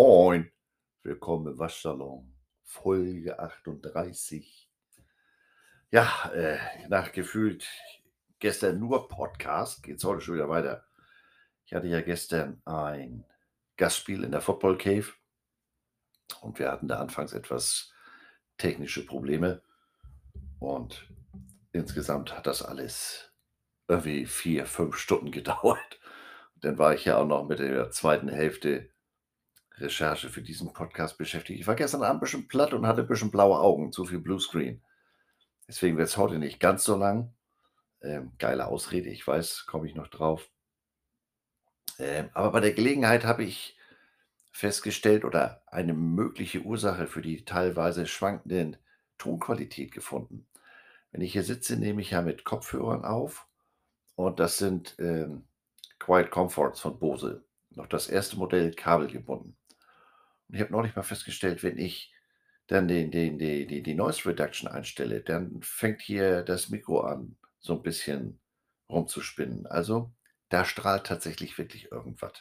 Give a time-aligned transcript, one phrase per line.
[0.00, 0.48] Moin,
[1.02, 2.32] willkommen im Waschsalon,
[2.62, 4.70] Folge 38.
[5.90, 7.66] Ja, äh, nach gefühlt
[8.38, 10.86] gestern nur Podcast geht es heute schon wieder weiter.
[11.66, 13.24] Ich hatte ja gestern ein
[13.76, 15.08] Gastspiel in der Football Cave
[16.42, 17.92] und wir hatten da anfangs etwas
[18.56, 19.62] technische Probleme
[20.60, 21.12] und
[21.72, 23.32] insgesamt hat das alles
[23.88, 25.98] irgendwie vier, fünf Stunden gedauert.
[26.54, 28.90] Dann war ich ja auch noch mit der zweiten Hälfte
[29.80, 31.60] Recherche für diesen Podcast beschäftigt.
[31.60, 34.20] Ich war gestern Abend ein bisschen platt und hatte ein bisschen blaue Augen, zu viel
[34.20, 34.82] Bluescreen.
[35.66, 37.34] Deswegen wird es heute nicht ganz so lang.
[38.00, 40.48] Ähm, geile Ausrede, ich weiß, komme ich noch drauf.
[41.98, 43.76] Ähm, aber bei der Gelegenheit habe ich
[44.52, 48.76] festgestellt oder eine mögliche Ursache für die teilweise schwankenden
[49.18, 50.46] Tonqualität gefunden.
[51.10, 53.46] Wenn ich hier sitze, nehme ich ja mit Kopfhörern auf
[54.14, 55.44] und das sind ähm,
[55.98, 57.44] Quiet Comforts von Bose.
[57.70, 59.57] Noch das erste Modell kabelgebunden.
[60.50, 62.12] Ich habe neulich mal festgestellt, wenn ich
[62.66, 67.36] dann den, den, die, die, die Noise Reduction einstelle, dann fängt hier das Mikro an,
[67.58, 68.40] so ein bisschen
[68.88, 69.66] rumzuspinnen.
[69.66, 70.12] Also
[70.48, 72.32] da strahlt tatsächlich wirklich irgendwas.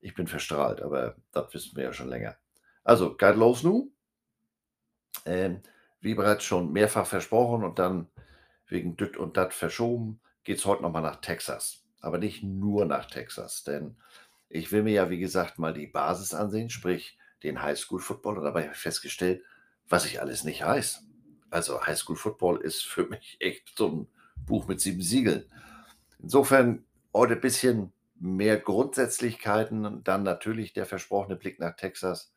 [0.00, 2.36] Ich bin verstrahlt, aber das wissen wir ja schon länger.
[2.84, 3.92] Also, geht los nun.
[5.26, 5.62] Ähm,
[6.00, 8.08] wie bereits schon mehrfach versprochen und dann
[8.68, 11.84] wegen Düt und Dat verschoben, geht es heute nochmal nach Texas.
[12.00, 13.96] Aber nicht nur nach Texas, denn
[14.48, 18.38] ich will mir ja, wie gesagt, mal die Basis ansehen, sprich den Highschool Football.
[18.38, 19.42] Und dabei habe ich festgestellt,
[19.88, 21.04] was ich alles nicht weiß.
[21.50, 24.06] Also Highschool Football ist für mich echt so ein
[24.46, 25.44] Buch mit sieben Siegeln.
[26.20, 32.32] Insofern heute ein bisschen mehr Grundsätzlichkeiten und dann natürlich der versprochene Blick nach Texas.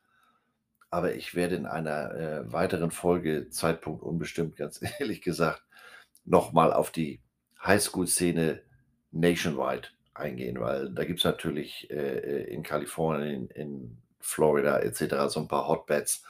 [0.90, 5.62] Aber ich werde in einer äh, weiteren Folge, Zeitpunkt unbestimmt, ganz ehrlich gesagt,
[6.24, 7.20] nochmal auf die
[7.64, 8.62] Highschool-Szene
[9.10, 15.28] nationwide eingehen, weil da gibt es natürlich äh, äh, in Kalifornien, in, in Florida etc.
[15.28, 16.24] so ein paar Hotbeds.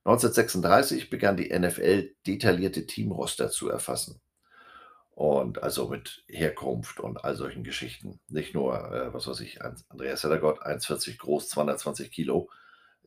[0.04, 4.20] 1936 begann die NFL detaillierte Teamroster zu erfassen.
[5.12, 8.20] Und also mit Herkunft und all solchen Geschichten.
[8.28, 12.50] Nicht nur, äh, was weiß ich, Andreas Heddergott, 1,40 groß, 220 Kilo.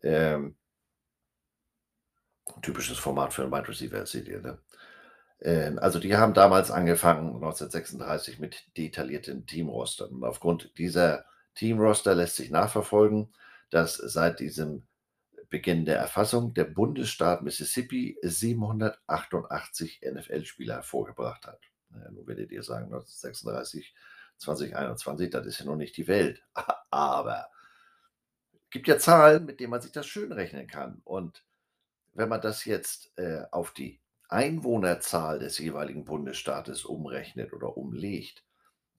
[0.02, 0.56] Ähm,
[2.62, 4.58] Typisches Format für einen Wide Receiver, seht ihr, ne?
[5.40, 10.10] Ähm, also die haben damals angefangen, 1936, mit detaillierten Teamrostern.
[10.10, 11.24] Und aufgrund dieser
[11.54, 13.34] Teamroster lässt sich nachverfolgen,
[13.70, 14.86] dass seit diesem
[15.50, 21.60] Beginn der Erfassung der Bundesstaat Mississippi 788 NFL-Spieler hervorgebracht hat.
[21.90, 23.94] Ja, nun werdet ihr sagen, 1936,
[24.38, 26.42] 2021, das ist ja noch nicht die Welt.
[26.90, 27.48] Aber
[28.52, 31.00] es gibt ja Zahlen, mit denen man sich das schön rechnen kann.
[31.04, 31.44] Und
[32.14, 38.44] wenn man das jetzt äh, auf die Einwohnerzahl des jeweiligen Bundesstaates umrechnet oder umlegt,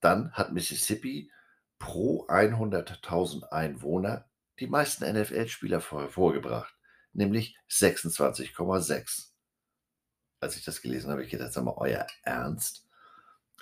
[0.00, 1.30] dann hat Mississippi
[1.78, 4.24] pro 100.000 Einwohner
[4.60, 6.74] die meisten NFL-Spieler vorgebracht,
[7.12, 9.28] nämlich 26,6.
[10.40, 12.86] Als ich das gelesen habe, ich gedacht, sag mal, euer Ernst?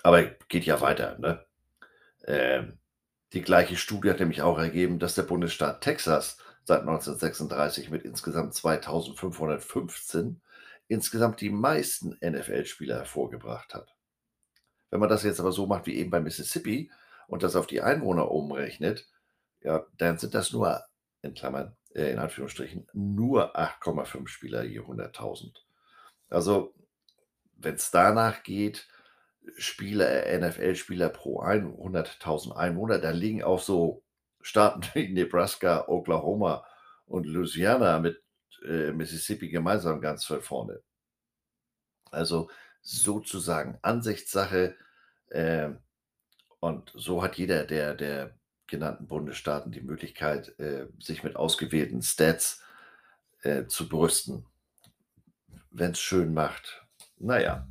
[0.03, 1.45] Aber geht ja weiter, ne?
[2.25, 2.79] Ähm,
[3.33, 8.53] die gleiche Studie hat nämlich auch ergeben, dass der Bundesstaat Texas seit 1936 mit insgesamt
[8.53, 10.41] 2515
[10.87, 13.95] insgesamt die meisten NFL-Spieler hervorgebracht hat.
[14.89, 16.91] Wenn man das jetzt aber so macht wie eben bei Mississippi
[17.27, 19.07] und das auf die Einwohner umrechnet,
[19.65, 20.83] ja, dann sind das nur,
[21.23, 25.55] in Klammern, äh, in Anführungsstrichen, nur 8,5 Spieler je 100.000.
[26.29, 26.75] Also,
[27.57, 28.87] wenn es danach geht,
[29.57, 34.03] Spieler, NFL-Spieler pro 100.000 Einwohner, da liegen auch so
[34.41, 36.65] Staaten wie Nebraska, Oklahoma
[37.07, 38.21] und Louisiana mit
[38.63, 40.81] äh, Mississippi gemeinsam ganz weit vorne.
[42.11, 42.49] Also
[42.81, 44.75] sozusagen Ansichtssache.
[45.29, 45.71] Äh,
[46.59, 52.61] und so hat jeder der, der genannten Bundesstaaten die Möglichkeit, äh, sich mit ausgewählten Stats
[53.41, 54.45] äh, zu brüsten,
[55.71, 56.85] wenn es schön macht.
[57.17, 57.67] Naja,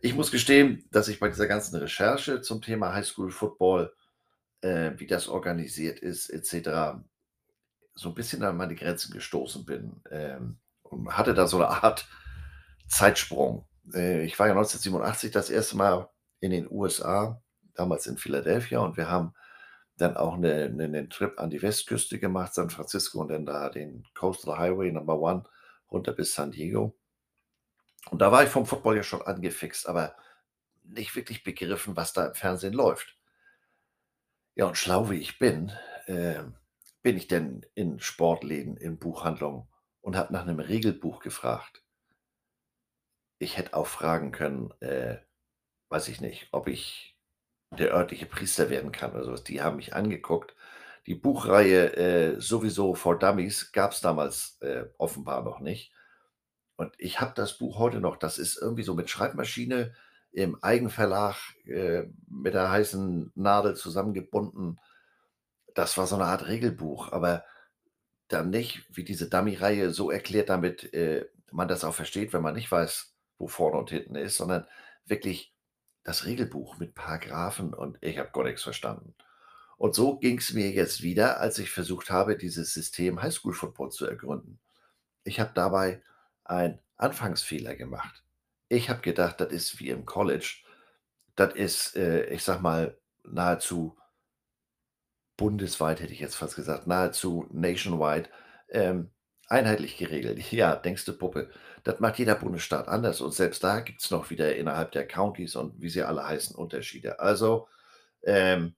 [0.00, 3.94] ich muss gestehen, dass ich bei dieser ganzen Recherche zum Thema Highschool Football,
[4.60, 6.98] äh, wie das organisiert ist, etc.,
[7.96, 12.08] so ein bisschen an meine Grenzen gestoßen bin ähm, und hatte da so eine Art
[12.88, 13.68] Zeitsprung.
[13.84, 16.08] Ich war ja 1987 das erste Mal
[16.40, 17.40] in den USA,
[17.74, 19.32] damals in Philadelphia, und wir haben
[19.96, 23.68] dann auch eine, eine, einen Trip an die Westküste gemacht, San Francisco und dann da
[23.70, 25.44] den Coastal Highway Number One
[25.90, 26.96] runter bis San Diego.
[28.10, 30.16] Und da war ich vom Football ja schon angefixt, aber
[30.82, 33.16] nicht wirklich begriffen, was da im Fernsehen läuft.
[34.54, 35.72] Ja, und schlau wie ich bin,
[36.06, 36.42] äh,
[37.02, 39.68] bin ich denn in Sportläden, in Buchhandlungen
[40.00, 41.82] und habe nach einem Regelbuch gefragt.
[43.38, 45.18] Ich hätte auch fragen können, äh,
[45.88, 47.13] weiß ich nicht, ob ich
[47.76, 49.44] der örtliche Priester werden kann oder sowas.
[49.44, 50.54] Die haben mich angeguckt.
[51.06, 55.92] Die Buchreihe äh, sowieso for Dummies gab es damals äh, offenbar noch nicht.
[56.76, 58.16] Und ich habe das Buch heute noch.
[58.16, 59.94] Das ist irgendwie so mit Schreibmaschine
[60.32, 61.36] im Eigenverlag
[61.66, 64.80] äh, mit der heißen Nadel zusammengebunden.
[65.74, 67.44] Das war so eine Art Regelbuch, aber
[68.28, 72.54] dann nicht wie diese Dummy-Reihe so erklärt, damit äh, man das auch versteht, wenn man
[72.54, 74.66] nicht weiß, wo vorne und hinten ist, sondern
[75.06, 75.53] wirklich
[76.04, 79.14] das Regelbuch mit Paragraphen und ich habe gar nichts verstanden.
[79.76, 83.90] Und so ging es mir jetzt wieder, als ich versucht habe, dieses System Highschool Football
[83.90, 84.60] zu ergründen.
[85.24, 86.02] Ich habe dabei
[86.44, 88.22] einen Anfangsfehler gemacht.
[88.68, 90.62] Ich habe gedacht, das ist wie im College.
[91.36, 93.96] Das ist, äh, ich sag mal, nahezu
[95.36, 98.28] bundesweit, hätte ich jetzt fast gesagt, nahezu nationwide,
[98.68, 99.10] ähm,
[99.48, 100.38] einheitlich geregelt.
[100.52, 101.50] Ja, denkst du, Puppe,
[101.84, 105.56] das macht jeder Bundesstaat anders und selbst da gibt es noch wieder innerhalb der Countys
[105.56, 107.20] und wie sie alle heißen Unterschiede.
[107.20, 107.68] Also,
[108.22, 108.74] ähm,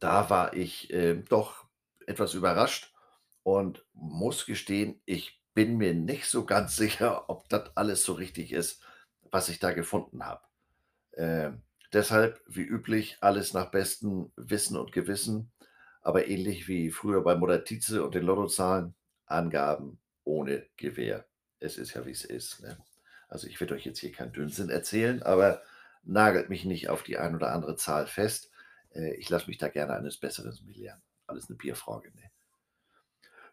[0.00, 1.64] da war ich äh, doch
[2.06, 2.92] etwas überrascht
[3.42, 8.52] und muss gestehen, ich bin mir nicht so ganz sicher, ob das alles so richtig
[8.52, 8.82] ist,
[9.30, 10.42] was ich da gefunden habe.
[11.12, 11.52] Äh,
[11.92, 15.52] deshalb, wie üblich, alles nach bestem Wissen und Gewissen,
[16.02, 18.94] aber ähnlich wie früher bei Mutter Tietze und den Lottozahlen,
[19.32, 21.26] Angaben ohne Gewähr.
[21.58, 22.60] Es ist ja, wie es ist.
[22.62, 22.76] Ne?
[23.28, 25.62] Also ich werde euch jetzt hier keinen Dünnsinn erzählen, aber
[26.02, 28.50] nagelt mich nicht auf die ein oder andere Zahl fest.
[28.94, 31.02] Äh, ich lasse mich da gerne eines Besseren belehren.
[31.26, 32.10] Alles eine Bierfrage.
[32.14, 32.30] Ne?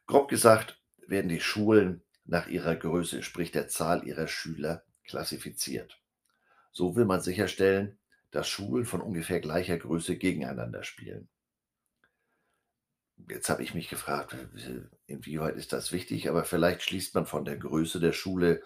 [0.06, 6.00] Grob gesagt, werden die Schulen nach ihrer Größe, sprich der Zahl ihrer Schüler, klassifiziert.
[6.72, 7.98] So will man sicherstellen,
[8.32, 11.30] dass Schulen von ungefähr gleicher Größe gegeneinander spielen.
[13.28, 14.36] Jetzt habe ich mich gefragt,
[15.06, 18.64] inwieweit ist das wichtig, aber vielleicht schließt man von der Größe der Schule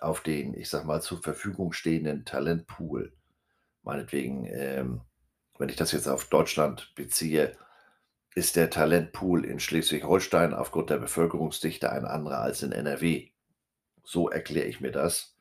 [0.00, 3.12] auf den, ich sag mal, zur Verfügung stehenden Talentpool.
[3.82, 5.00] Meinetwegen, ähm,
[5.58, 7.56] wenn ich das jetzt auf Deutschland beziehe,
[8.34, 13.30] ist der Talentpool in Schleswig-Holstein aufgrund der Bevölkerungsdichte ein anderer als in NRW.
[14.04, 15.36] So erkläre ich mir das.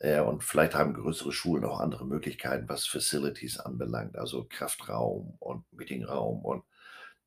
[0.00, 5.64] Äh, und vielleicht haben größere Schulen auch andere Möglichkeiten, was Facilities anbelangt, also Kraftraum und
[5.72, 6.44] Meetingraum.
[6.44, 6.64] Und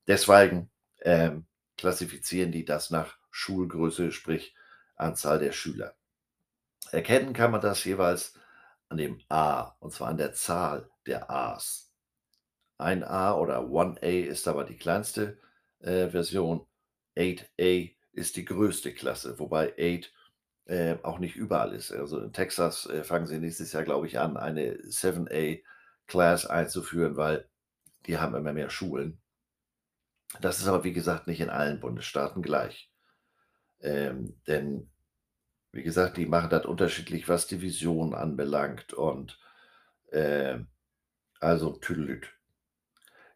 [0.07, 0.69] deswegen
[1.01, 1.45] ähm,
[1.77, 4.55] klassifizieren die das nach Schulgröße, sprich
[4.95, 5.95] Anzahl der Schüler.
[6.91, 8.33] Erkennen kann man das jeweils
[8.89, 11.91] an dem A, und zwar an der Zahl der A's.
[12.79, 15.39] 1A oder 1A ist aber die kleinste
[15.79, 16.65] äh, Version.
[17.17, 20.13] 8A ist die größte Klasse, wobei 8
[20.65, 21.91] äh, auch nicht überall ist.
[21.91, 25.63] Also in Texas äh, fangen sie nächstes Jahr, glaube ich, an, eine 7A
[26.07, 27.49] Class einzuführen, weil
[28.05, 29.19] die haben immer mehr Schulen.
[30.41, 32.91] Das ist aber, wie gesagt, nicht in allen Bundesstaaten gleich.
[33.81, 34.89] Ähm, denn,
[35.71, 39.39] wie gesagt, die machen das unterschiedlich, was Division anbelangt und
[40.11, 40.59] äh,
[41.39, 42.33] also Tüdelüt.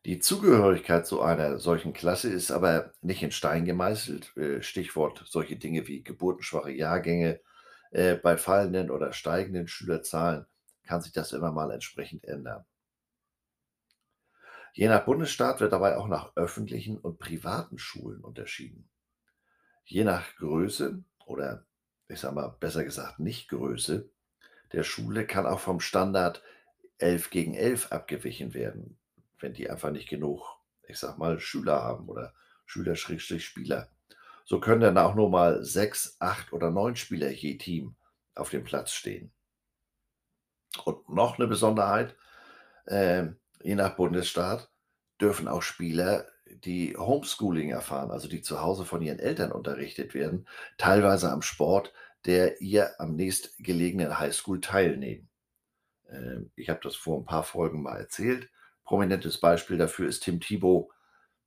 [0.06, 4.36] Die Zugehörigkeit zu einer solchen Klasse ist aber nicht in Stein gemeißelt.
[4.36, 7.40] Äh, Stichwort solche Dinge wie geburtenschwache Jahrgänge.
[7.92, 10.46] Äh, bei fallenden oder steigenden Schülerzahlen
[10.88, 12.66] kann sich das immer mal entsprechend ändern.
[14.74, 18.90] Je nach Bundesstaat wird dabei auch nach öffentlichen und privaten Schulen unterschieden.
[19.84, 21.66] Je nach Größe oder
[22.08, 24.10] ich sage mal besser gesagt Nicht-Größe
[24.74, 26.42] der Schule kann auch vom Standard
[26.98, 28.98] 11 gegen 11 abgewichen werden
[29.42, 32.34] wenn die einfach nicht genug, ich sag mal, Schüler haben oder
[32.66, 33.90] Schüler-Spieler.
[34.46, 37.96] So können dann auch nur mal sechs, acht oder neun Spieler je Team
[38.36, 39.32] auf dem Platz stehen.
[40.86, 42.16] Und noch eine Besonderheit,
[42.86, 43.28] äh,
[43.64, 44.70] je nach Bundesstaat
[45.20, 50.48] dürfen auch Spieler, die Homeschooling erfahren, also die zu Hause von ihren Eltern unterrichtet werden,
[50.78, 51.94] teilweise am Sport
[52.26, 55.28] der ihr am nächstgelegenen Highschool teilnehmen.
[56.08, 58.50] Äh, ich habe das vor ein paar Folgen mal erzählt.
[58.84, 60.90] Prominentes Beispiel dafür ist Tim Thibault.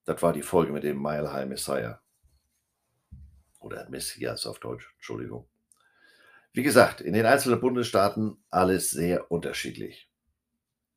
[0.05, 2.01] Das war die Folge mit dem Mile High Messiah.
[3.61, 5.49] Oder Messias auf Deutsch, Entschuldigung.
[6.53, 10.09] Wie gesagt, in den einzelnen Bundesstaaten alles sehr unterschiedlich.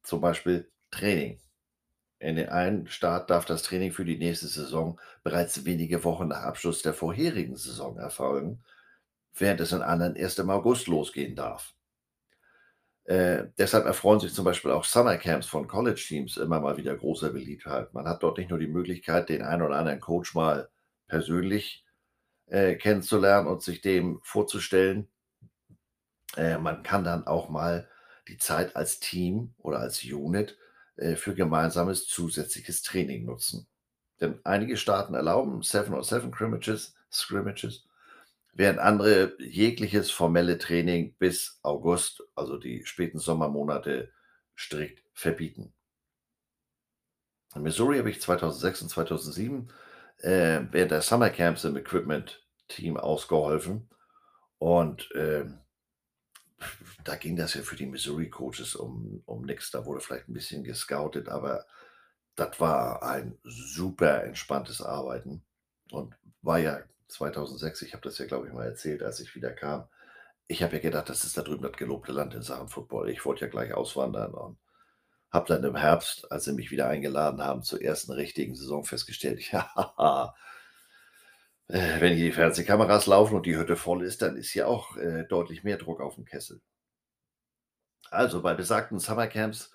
[0.03, 1.39] Zum Beispiel Training.
[2.19, 6.41] In den einen Staat darf das Training für die nächste Saison bereits wenige Wochen nach
[6.41, 8.63] Abschluss der vorherigen Saison erfolgen,
[9.35, 11.75] während es in anderen erst im August losgehen darf.
[13.03, 17.93] Äh, deshalb erfreuen sich zum Beispiel auch Summercamps von College-Teams immer mal wieder großer Beliebtheit.
[17.93, 20.69] Man hat dort nicht nur die Möglichkeit, den einen oder anderen Coach mal
[21.07, 21.85] persönlich
[22.47, 25.07] äh, kennenzulernen und sich dem vorzustellen.
[26.35, 27.87] Äh, man kann dann auch mal
[28.27, 30.57] die Zeit als Team oder als Unit
[31.15, 33.67] für gemeinsames zusätzliches Training nutzen.
[34.19, 37.87] Denn einige Staaten erlauben 7 or 7 Scrimmages, Scrimmages
[38.57, 44.11] während andere jegliches formelle Training bis August, also die späten Sommermonate,
[44.55, 45.73] strikt verbieten.
[47.55, 49.71] In Missouri habe ich 2006 und 2007
[50.19, 53.87] äh, während der Summer Camps im Equipment Team ausgeholfen
[54.57, 55.45] und äh,
[57.03, 59.71] da ging das ja für die Missouri Coaches um, um nichts.
[59.71, 61.65] Da wurde vielleicht ein bisschen gescoutet, aber
[62.35, 65.43] das war ein super entspanntes Arbeiten
[65.91, 69.51] und war ja 2006, ich habe das ja, glaube ich, mal erzählt, als ich wieder
[69.51, 69.87] kam.
[70.47, 73.09] Ich habe ja gedacht, das ist da drüben das gelobte Land in Sachen Football.
[73.09, 74.57] Ich wollte ja gleich auswandern und
[75.31, 79.41] habe dann im Herbst, als sie mich wieder eingeladen haben, zur ersten richtigen Saison festgestellt,
[79.51, 80.33] ja,
[81.67, 84.97] äh, wenn hier die Fernsehkameras laufen und die Hütte voll ist, dann ist hier auch
[84.97, 86.61] äh, deutlich mehr Druck auf dem Kessel.
[88.09, 89.71] Also bei besagten Summercamps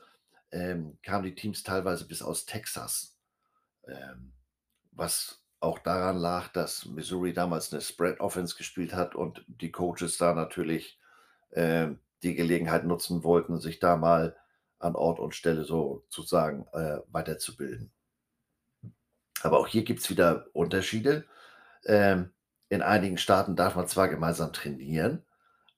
[0.50, 3.18] ähm, kamen die Teams teilweise bis aus Texas,
[3.86, 4.32] ähm,
[4.90, 10.16] was auch daran lag, dass Missouri damals eine Spread Offense gespielt hat und die Coaches
[10.16, 10.98] da natürlich
[11.50, 11.88] äh,
[12.22, 14.36] die Gelegenheit nutzen wollten, sich da mal
[14.78, 17.92] an Ort und Stelle sozusagen äh, weiterzubilden.
[19.42, 21.26] Aber auch hier gibt es wieder Unterschiede.
[21.86, 22.32] Ähm,
[22.68, 25.24] in einigen Staaten darf man zwar gemeinsam trainieren,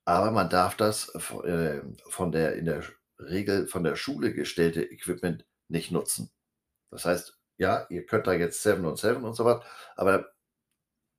[0.05, 2.83] aber man darf das äh, von der in der
[3.19, 6.31] Regel von der Schule gestellte Equipment nicht nutzen.
[6.91, 9.63] Das heißt, ja, ihr könnt da jetzt 7 und 7 und so was,
[9.95, 10.31] aber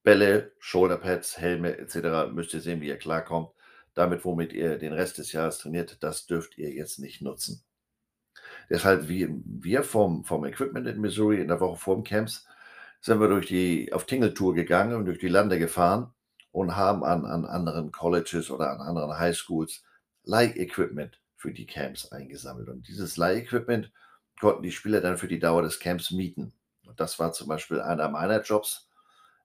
[0.02, 2.32] Bälle, Shoulderpads, Helme etc.
[2.32, 3.50] müsst ihr sehen, wie ihr klarkommt.
[3.94, 7.64] Damit, womit ihr den Rest des Jahres trainiert, das dürft ihr jetzt nicht nutzen.
[8.70, 12.46] Deshalb, wie wir vom, vom Equipment in Missouri in der Woche vor dem Camps,
[13.06, 16.12] sind wir durch die, auf Tingle-Tour gegangen und durch die Lande gefahren
[16.50, 19.84] und haben an, an anderen Colleges oder an anderen Highschools
[20.24, 22.68] Leih-Equipment für die Camps eingesammelt.
[22.68, 23.92] Und dieses Leih-Equipment
[24.40, 26.52] konnten die Spieler dann für die Dauer des Camps mieten.
[26.84, 28.88] Und das war zum Beispiel einer meiner Jobs.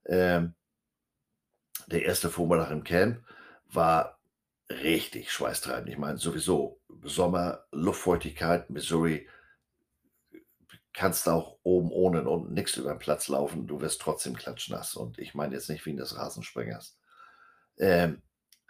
[0.07, 0.55] Ähm,
[1.85, 3.23] der erste Vormittag im Camp
[3.67, 4.17] war
[4.71, 5.87] richtig schweißtreibend.
[5.87, 9.27] Ich meine, sowieso Sommer, Luftfeuchtigkeit, Missouri,
[10.93, 14.95] kannst auch oben ohne und unten nichts über den Platz laufen, du wirst trotzdem klatschnass.
[14.95, 16.97] Und ich meine jetzt nicht wegen des Rasenspringers.
[17.77, 18.21] Ähm,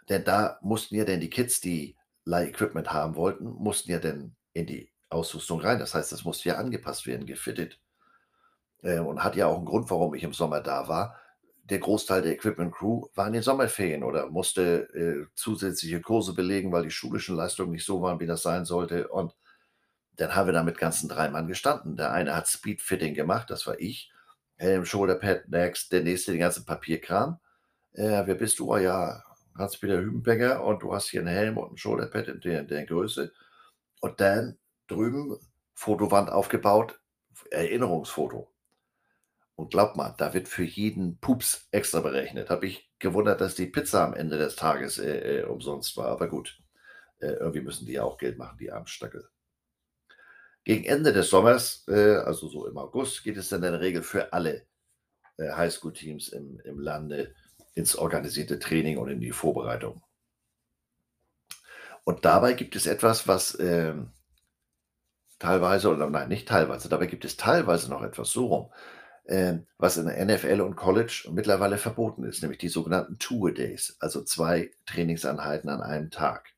[0.08, 4.66] denn da mussten ja denn die Kids, die Leih-Equipment haben wollten, mussten ja dann in
[4.66, 5.78] die Ausrüstung rein.
[5.78, 7.80] Das heißt, es musste ja angepasst werden, gefittet.
[8.82, 11.18] Äh, und hat ja auch einen Grund, warum ich im Sommer da war.
[11.64, 16.72] Der Großteil der Equipment Crew war in den Sommerferien oder musste äh, zusätzliche Kurse belegen,
[16.72, 19.08] weil die schulischen Leistungen nicht so waren, wie das sein sollte.
[19.08, 19.34] Und
[20.22, 21.96] dann haben wir da mit ganzen drei Mann gestanden.
[21.96, 24.12] Der eine hat Speedfitting gemacht, das war ich.
[24.56, 27.40] Helm, Shoulderpad, Next, der nächste den ganzen Papierkram.
[27.92, 28.72] Äh, wer bist du?
[28.72, 29.24] Oh ja,
[29.58, 32.86] Hans-Peter Hübenbecker und du hast hier einen Helm und ein Shoulderpad in der, in der
[32.86, 33.32] Größe.
[34.00, 35.36] Und dann drüben
[35.74, 37.00] Fotowand aufgebaut,
[37.50, 38.48] Erinnerungsfoto.
[39.56, 42.48] Und glaub mal, da wird für jeden Pups extra berechnet.
[42.48, 46.06] Habe ich gewundert, dass die Pizza am Ende des Tages äh, äh, umsonst war.
[46.06, 46.60] Aber gut,
[47.18, 49.28] äh, irgendwie müssen die ja auch Geld machen, die Armstackel.
[50.64, 54.02] Gegen Ende des Sommers, äh, also so im August, geht es dann in der Regel
[54.02, 54.66] für alle
[55.38, 57.34] äh, Highschool-Teams im, im Lande
[57.74, 60.02] ins organisierte Training und in die Vorbereitung.
[62.04, 64.10] Und dabei gibt es etwas, was ähm,
[65.38, 68.72] teilweise, oder nein, nicht teilweise, dabei gibt es teilweise noch etwas so rum,
[69.26, 74.22] ähm, was in der NFL und College mittlerweile verboten ist, nämlich die sogenannten Two-A-Days, also
[74.24, 76.50] zwei Trainingseinheiten an einem Tag.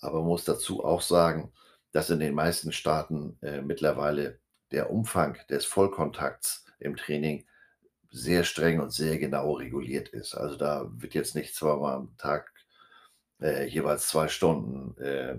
[0.00, 1.52] Aber man muss dazu auch sagen,
[1.92, 4.38] dass in den meisten Staaten äh, mittlerweile
[4.70, 7.46] der Umfang des Vollkontakts im Training
[8.10, 10.34] sehr streng und sehr genau reguliert ist.
[10.34, 12.52] Also da wird jetzt nicht zweimal am Tag
[13.40, 15.38] äh, jeweils zwei Stunden äh,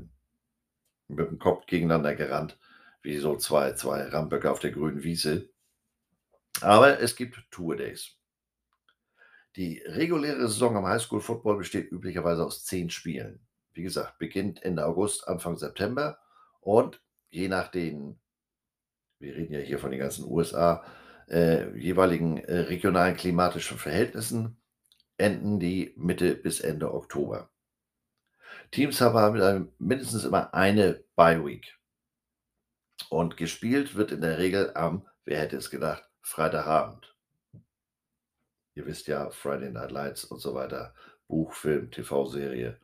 [1.08, 2.58] mit dem Kopf gegeneinander gerannt,
[3.02, 5.50] wie so zwei, zwei Ramböcke auf der grünen Wiese.
[6.62, 8.16] Aber es gibt Tour-Days.
[9.58, 13.46] Die reguläre Saison am Highschool-Football besteht üblicherweise aus zehn Spielen.
[13.74, 16.21] Wie gesagt, beginnt Ende August, Anfang September
[16.62, 18.20] und je nach den,
[19.20, 20.84] wir reden ja hier von den ganzen USA,
[21.28, 24.58] äh, jeweiligen äh, regionalen klimatischen Verhältnissen,
[25.18, 27.50] enden die Mitte bis Ende Oktober.
[28.72, 31.78] Teams haben mindestens immer eine Bye Week.
[33.10, 37.16] Und gespielt wird in der Regel am, wer hätte es gedacht, Freitagabend.
[38.74, 40.94] Ihr wisst ja, Friday Night Lights und so weiter,
[41.28, 42.80] Buch, Film, TV-Serie.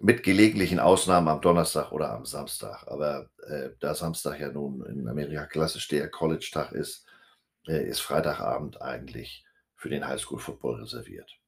[0.00, 2.86] Mit gelegentlichen Ausnahmen am Donnerstag oder am Samstag.
[2.88, 7.06] Aber äh, da Samstag ja nun in Amerika klassisch der College-Tag ist,
[7.66, 9.44] äh, ist Freitagabend eigentlich
[9.76, 11.38] für den Highschool-Football reserviert.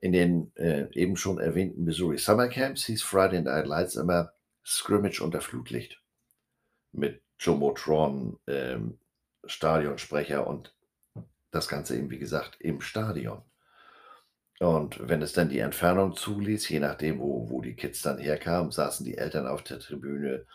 [0.00, 4.32] In den äh, eben schon erwähnten Missouri Summer Camps hieß Friday Night Lights immer
[4.64, 6.02] Scrimmage unter Flutlicht.
[6.92, 8.98] Mit Jumbotron, ähm,
[9.44, 10.74] Stadionsprecher und
[11.50, 13.42] das Ganze eben, wie gesagt, im Stadion.
[14.58, 18.70] Und wenn es dann die Entfernung zuließ, je nachdem, wo, wo die Kids dann herkamen,
[18.70, 20.46] saßen die Eltern auf der Tribüne.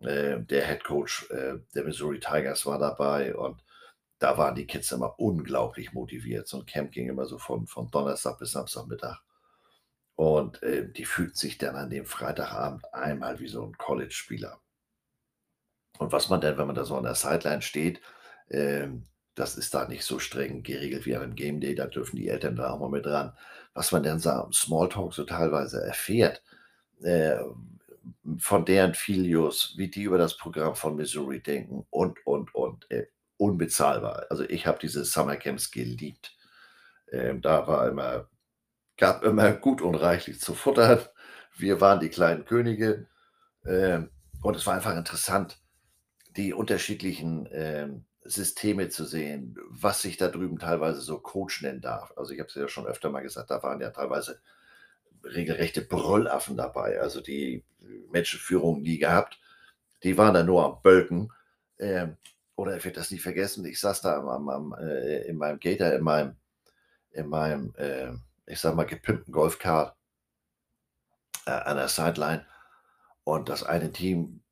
[0.00, 3.62] Äh, der Head Coach äh, der Missouri Tigers war dabei und
[4.18, 6.46] da waren die Kids immer unglaublich motiviert.
[6.46, 9.20] So ein Camp ging immer so von, von Donnerstag bis Samstagmittag.
[10.14, 14.60] Und äh, die fühlten sich dann an dem Freitagabend einmal wie so ein College-Spieler.
[15.98, 18.00] Und was man denn, wenn man da so an der Sideline steht,
[18.48, 18.88] äh,
[19.40, 22.28] das ist da nicht so streng geregelt wie an einem Game Day, da dürfen die
[22.28, 23.32] Eltern da auch mal mit dran.
[23.74, 26.42] Was man dann so am Smalltalk so teilweise erfährt,
[27.02, 27.38] äh,
[28.38, 32.90] von deren Filios, wie die über das Programm von Missouri denken und, und, und.
[32.90, 33.06] Äh,
[33.40, 34.26] unbezahlbar.
[34.28, 36.36] Also ich habe diese Summercamps geliebt.
[37.10, 38.28] Ähm, da war immer,
[38.98, 41.00] gab immer gut und reichlich zu futtern.
[41.56, 43.06] Wir waren die kleinen Könige.
[43.64, 44.10] Ähm,
[44.42, 45.58] und es war einfach interessant,
[46.36, 52.12] die unterschiedlichen ähm, Systeme zu sehen, was sich da drüben teilweise so Coach nennen darf.
[52.16, 54.40] Also ich habe es ja schon öfter mal gesagt, da waren ja teilweise
[55.24, 57.00] regelrechte Brüllaffen dabei.
[57.00, 57.64] Also die
[58.10, 59.38] Menschenführung nie gehabt.
[60.02, 61.32] Die waren da nur am Bölken.
[61.78, 62.16] Ähm,
[62.56, 65.92] oder ich werde das nie vergessen, ich saß da am, am, äh, in meinem Gator,
[65.92, 66.36] in meinem,
[67.12, 68.12] in meinem äh,
[68.50, 69.96] ich sag mal, gepimpten Golfkart
[71.46, 72.44] äh, an der Sideline
[73.24, 74.42] und das eine Team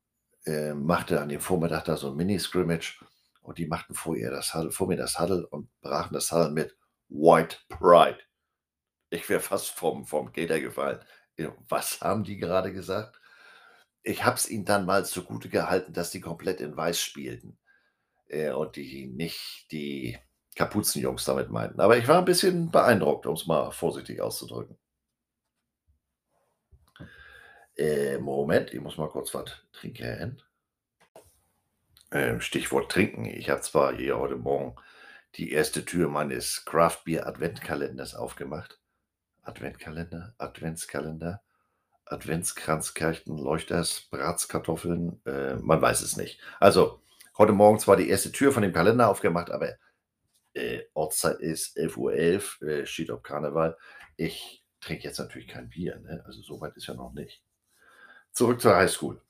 [0.45, 3.03] äh, machte an dem Vormittag da so ein Mini-Scrimmage
[3.41, 6.51] und die machten vor, ihr das Huddle, vor mir das Huddle und brachen das Huddle
[6.51, 6.77] mit
[7.09, 8.19] White Pride.
[9.09, 10.99] Ich wäre fast vom, vom Gator gefallen.
[11.67, 13.19] Was haben die gerade gesagt?
[14.03, 17.57] Ich habe es ihnen dann mal zugute gehalten, dass die komplett in Weiß spielten
[18.27, 20.17] äh, und die nicht die
[20.55, 21.79] Kapuzenjungs damit meinten.
[21.79, 24.77] Aber ich war ein bisschen beeindruckt, um es mal vorsichtig auszudrücken.
[27.75, 30.41] Äh, Moment, ich muss mal kurz was trinken.
[32.11, 33.25] Ähm, Stichwort trinken.
[33.25, 34.75] Ich habe zwar hier heute Morgen
[35.35, 38.79] die erste Tür meines Craft Beer Adventkalenders aufgemacht.
[39.43, 41.43] Adventkalender, Adventskalender,
[42.05, 46.41] Adventskranzkerchten, Leuchters, Bratskartoffeln, äh, man weiß es nicht.
[46.59, 47.01] Also
[47.37, 49.75] heute Morgen zwar die erste Tür von dem Kalender aufgemacht, aber
[50.53, 53.77] äh, Ortszeit ist 11.11 Uhr, äh, steht auf Karneval.
[54.17, 56.23] Ich trinke jetzt natürlich kein Bier, ne?
[56.25, 57.43] also so weit ist ja noch nicht.
[58.31, 59.21] Zurück zur Highschool.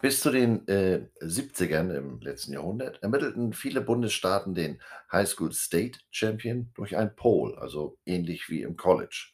[0.00, 6.70] Bis zu den äh, 70ern im letzten Jahrhundert ermittelten viele Bundesstaaten den Highschool State Champion
[6.74, 9.32] durch ein Poll, also ähnlich wie im College.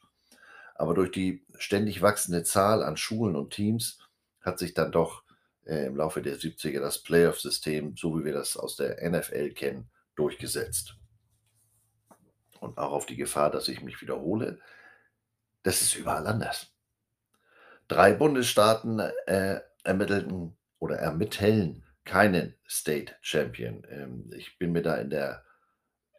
[0.75, 3.99] Aber durch die ständig wachsende Zahl an Schulen und Teams
[4.41, 5.23] hat sich dann doch
[5.65, 9.89] äh, im Laufe der 70er das Playoff-System, so wie wir das aus der NFL kennen,
[10.15, 10.95] durchgesetzt.
[12.59, 14.59] Und auch auf die Gefahr, dass ich mich wiederhole,
[15.63, 16.73] das ist überall anders.
[17.87, 23.85] Drei Bundesstaaten äh, ermittelten oder ermitteln keinen State Champion.
[23.89, 25.43] Ähm, ich bin mir da in der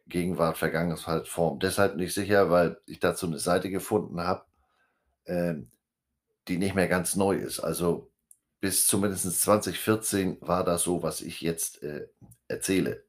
[0.06, 4.44] Gegenwart, Vergangenheitsform deshalb nicht sicher, weil ich dazu eine Seite gefunden habe,
[5.26, 5.70] ähm,
[6.48, 7.60] die nicht mehr ganz neu ist.
[7.60, 8.10] Also
[8.60, 12.08] bis zumindest 2014 war das so, was ich jetzt äh,
[12.48, 13.04] erzähle.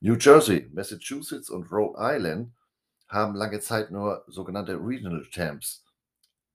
[0.00, 2.52] New Jersey, Massachusetts und Rhode Island
[3.08, 5.84] haben lange Zeit nur sogenannte Regional Champs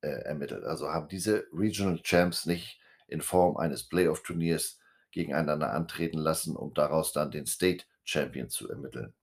[0.02, 0.64] äh, ermittelt.
[0.66, 2.80] Also haben diese Regional Champs nicht
[3.10, 4.80] in Form eines Playoff-Turniers
[5.12, 9.14] gegeneinander antreten lassen, um daraus dann den State Champion zu ermitteln.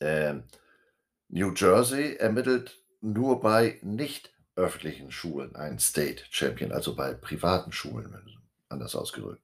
[0.00, 0.44] Ähm,
[1.28, 8.38] New Jersey ermittelt nur bei nicht öffentlichen Schulen einen State Champion, also bei privaten Schulen,
[8.68, 9.42] anders ausgedrückt.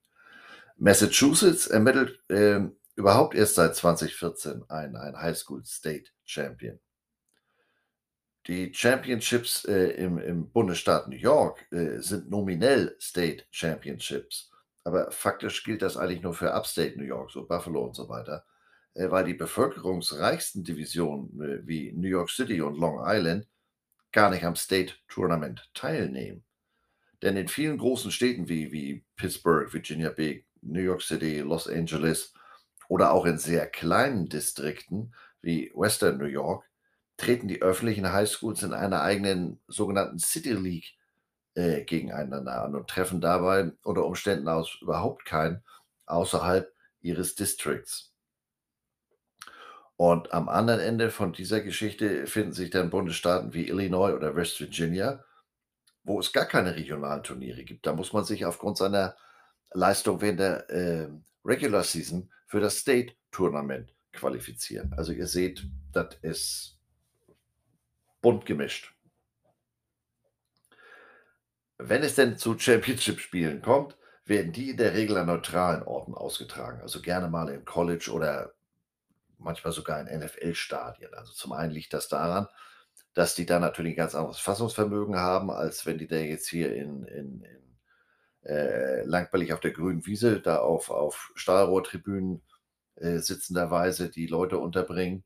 [0.77, 2.61] Massachusetts ermittelt äh,
[2.95, 6.79] überhaupt erst seit 2014 einen, einen High School State Champion.
[8.47, 14.51] Die Championships äh, im, im, Bundesstaat New York äh, sind nominell State Championships,
[14.83, 18.47] aber faktisch gilt das eigentlich nur für Upstate New York, so Buffalo und so weiter,
[18.95, 23.47] äh, weil die bevölkerungsreichsten Divisionen äh, wie New York City und Long Island
[24.11, 26.43] gar nicht am State Tournament teilnehmen.
[27.23, 32.33] Denn in vielen großen Städten wie, wie Pittsburgh, Virginia Beach, New York City, Los Angeles
[32.89, 36.70] oder auch in sehr kleinen Distrikten wie Western New York
[37.21, 40.95] treten die öffentlichen Highschools in einer eigenen sogenannten City League
[41.55, 45.63] äh, gegeneinander an und treffen dabei unter Umständen aus überhaupt keinen
[46.07, 48.13] außerhalb ihres Districts.
[49.97, 54.59] Und am anderen Ende von dieser Geschichte finden sich dann Bundesstaaten wie Illinois oder West
[54.59, 55.23] Virginia,
[56.05, 57.87] wo es gar keine regionalen Turniere gibt.
[57.87, 59.15] Da muss man sich aufgrund seiner
[59.73, 61.09] Leistung während der äh,
[61.45, 64.95] Regular Season für das State Tournament qualifizieren.
[64.97, 66.80] Also ihr seht, das ist
[68.21, 68.95] bunt gemischt.
[71.79, 76.81] Wenn es denn zu Championship-Spielen kommt, werden die in der Regel an neutralen Orten ausgetragen.
[76.83, 78.53] Also gerne mal im College oder
[79.39, 81.15] manchmal sogar in NFL-Stadien.
[81.15, 82.47] Also zum einen liegt das daran,
[83.15, 86.75] dass die da natürlich ein ganz anderes Fassungsvermögen haben, als wenn die da jetzt hier
[86.75, 87.79] in, in, in
[88.43, 92.43] äh, langweilig auf der grünen Wiese, da auf, auf Stahlrohrtribünen
[92.97, 95.25] äh, sitzenderweise die Leute unterbringen.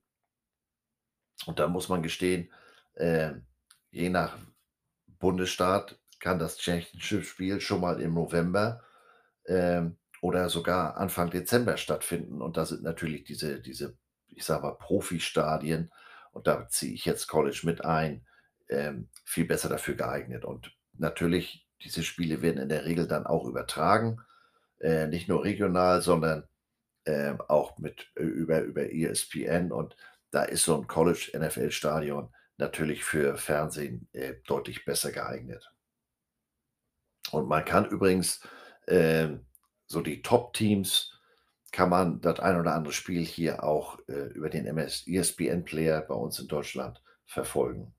[1.47, 2.51] Und da muss man gestehen,
[2.95, 3.33] äh,
[3.91, 4.37] je nach
[5.19, 8.83] Bundesstaat kann das Championship-Spiel schon mal im November
[9.45, 9.83] äh,
[10.21, 12.41] oder sogar Anfang Dezember stattfinden.
[12.41, 13.97] Und da sind natürlich diese, diese
[14.29, 15.91] ich sage mal, Profi-Stadien,
[16.33, 18.27] und da ziehe ich jetzt College mit ein,
[18.69, 20.45] ähm, viel besser dafür geeignet.
[20.45, 24.21] Und natürlich, diese Spiele werden in der Regel dann auch übertragen,
[24.81, 26.49] äh, nicht nur regional, sondern
[27.05, 29.71] äh, auch mit äh, über, über ESPN.
[29.71, 29.97] Und
[30.31, 35.71] da ist so ein College-NFL-Stadion natürlich für Fernsehen äh, deutlich besser geeignet.
[37.31, 38.41] Und man kann übrigens
[38.87, 39.47] ähm,
[39.87, 41.13] so die Top-Teams
[41.73, 46.01] kann man das ein oder andere Spiel hier auch äh, über den MS ESPN Player
[46.03, 47.93] bei uns in Deutschland verfolgen.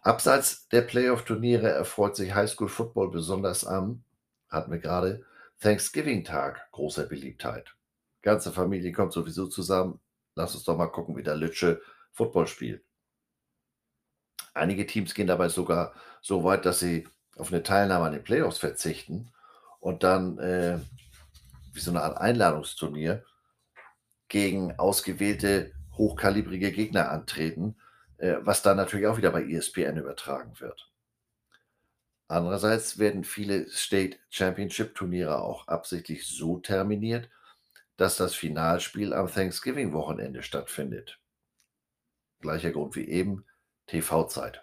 [0.00, 4.04] Abseits der Playoff-Turniere erfreut sich Highschool Football besonders am,
[4.48, 5.24] hatten wir gerade,
[5.60, 7.74] Thanksgiving-Tag großer Beliebtheit.
[8.22, 10.00] Ganze Familie kommt sowieso zusammen.
[10.34, 11.82] Lass uns doch mal gucken, wie der Lütsche
[12.12, 12.85] Football spielt.
[14.56, 18.58] Einige Teams gehen dabei sogar so weit, dass sie auf eine Teilnahme an den Playoffs
[18.58, 19.30] verzichten
[19.80, 20.78] und dann äh,
[21.72, 23.24] wie so eine Art Einladungsturnier
[24.28, 27.76] gegen ausgewählte hochkalibrige Gegner antreten,
[28.18, 30.90] äh, was dann natürlich auch wieder bei ESPN übertragen wird.
[32.28, 37.30] Andererseits werden viele State Championship Turniere auch absichtlich so terminiert,
[37.96, 41.20] dass das Finalspiel am Thanksgiving-Wochenende stattfindet.
[42.40, 43.44] Gleicher Grund wie eben,
[43.86, 44.62] TV-Zeit.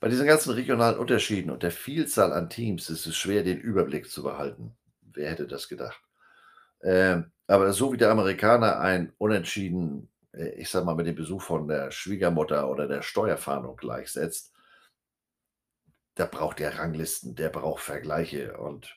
[0.00, 4.10] Bei diesen ganzen regionalen Unterschieden und der Vielzahl an Teams ist es schwer, den Überblick
[4.10, 4.76] zu behalten.
[5.00, 6.02] Wer hätte das gedacht?
[6.82, 11.42] Ähm, aber so wie der Amerikaner ein Unentschieden, äh, ich sag mal, mit dem Besuch
[11.42, 14.52] von der Schwiegermutter oder der Steuerfahndung gleichsetzt,
[16.16, 18.96] da braucht der Ranglisten, der braucht Vergleiche und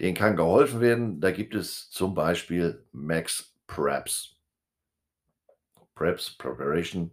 [0.00, 1.20] denen kann geholfen werden.
[1.20, 4.31] Da gibt es zum Beispiel Max Preps.
[5.94, 7.12] Preps, Preparation,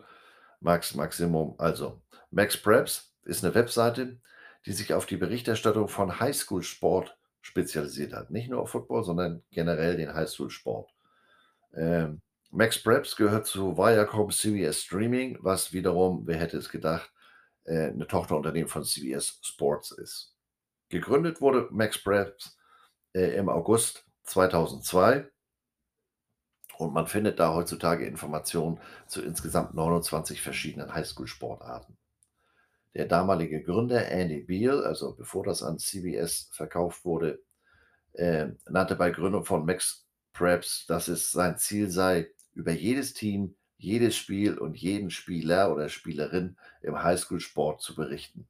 [0.61, 1.55] Max Maximum.
[1.57, 4.19] Also, Max Preps ist eine Webseite,
[4.65, 8.31] die sich auf die Berichterstattung von Highschool-Sport spezialisiert hat.
[8.31, 10.91] Nicht nur auf Football, sondern generell den Highschool-Sport.
[11.73, 17.11] Ähm, Max Preps gehört zu Viacom CBS Streaming, was wiederum, wer hätte es gedacht,
[17.65, 20.35] äh, eine Tochterunternehmen von CBS Sports ist.
[20.89, 22.57] Gegründet wurde Max Preps
[23.13, 25.29] äh, im August 2002
[26.79, 31.97] und man findet da heutzutage Informationen zu insgesamt 29 verschiedenen Highschool-Sportarten.
[32.93, 37.41] Der damalige Gründer Andy Beal, also bevor das an CBS verkauft wurde,
[38.13, 43.55] äh, nannte bei Gründung von Max Preps, dass es sein Ziel sei, über jedes Team
[43.77, 48.47] jedes Spiel und jeden Spieler oder Spielerin im Highschool-Sport zu berichten.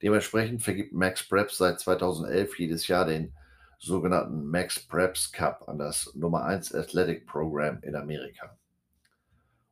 [0.00, 3.34] Dementsprechend vergibt Max Preps seit 2011 jedes Jahr den
[3.82, 8.56] sogenannten Max Preps Cup an das Nummer 1 Athletic Program in Amerika.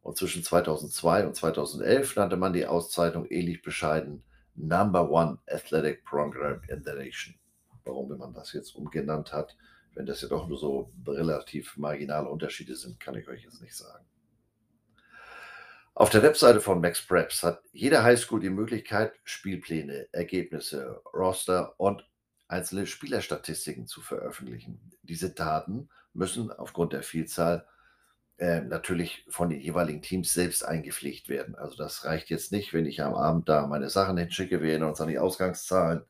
[0.02, 4.24] Und zwischen 2002 und 2011 nannte man die Auszeichnung ähnlich bescheiden
[4.56, 7.36] Number One Athletic Program in the Nation.
[7.84, 9.56] Warum man das jetzt umgenannt hat,
[9.94, 13.76] wenn das ja doch nur so relativ marginale Unterschiede sind, kann ich euch jetzt nicht
[13.76, 14.04] sagen.
[15.94, 22.09] Auf der Webseite von Max Preps hat jede Highschool die Möglichkeit, Spielpläne, Ergebnisse, Roster und
[22.50, 24.80] einzelne Spielerstatistiken zu veröffentlichen.
[25.02, 27.66] Diese Daten müssen aufgrund der Vielzahl
[28.38, 31.54] äh, natürlich von den jeweiligen Teams selbst eingepflegt werden.
[31.54, 34.90] Also das reicht jetzt nicht, wenn ich am Abend da meine Sachen hinschicke, wir erinnern
[34.90, 36.02] uns an die Ausgangszahlen.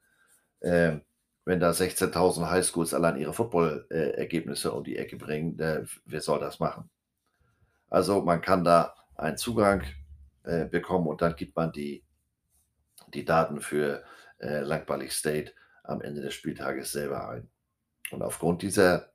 [0.61, 0.99] Äh,
[1.45, 5.57] wenn da 16.000 Highschools allein ihre Football-Ergebnisse äh, um die Ecke bringen,
[6.05, 6.89] wer soll das machen?
[7.89, 9.83] Also man kann da einen Zugang
[10.45, 12.05] äh, bekommen und dann gibt man die,
[13.13, 14.05] die Daten für
[14.39, 15.53] äh, Langballig State
[15.91, 17.49] am Ende des Spieltages selber ein.
[18.11, 19.13] Und aufgrund dieser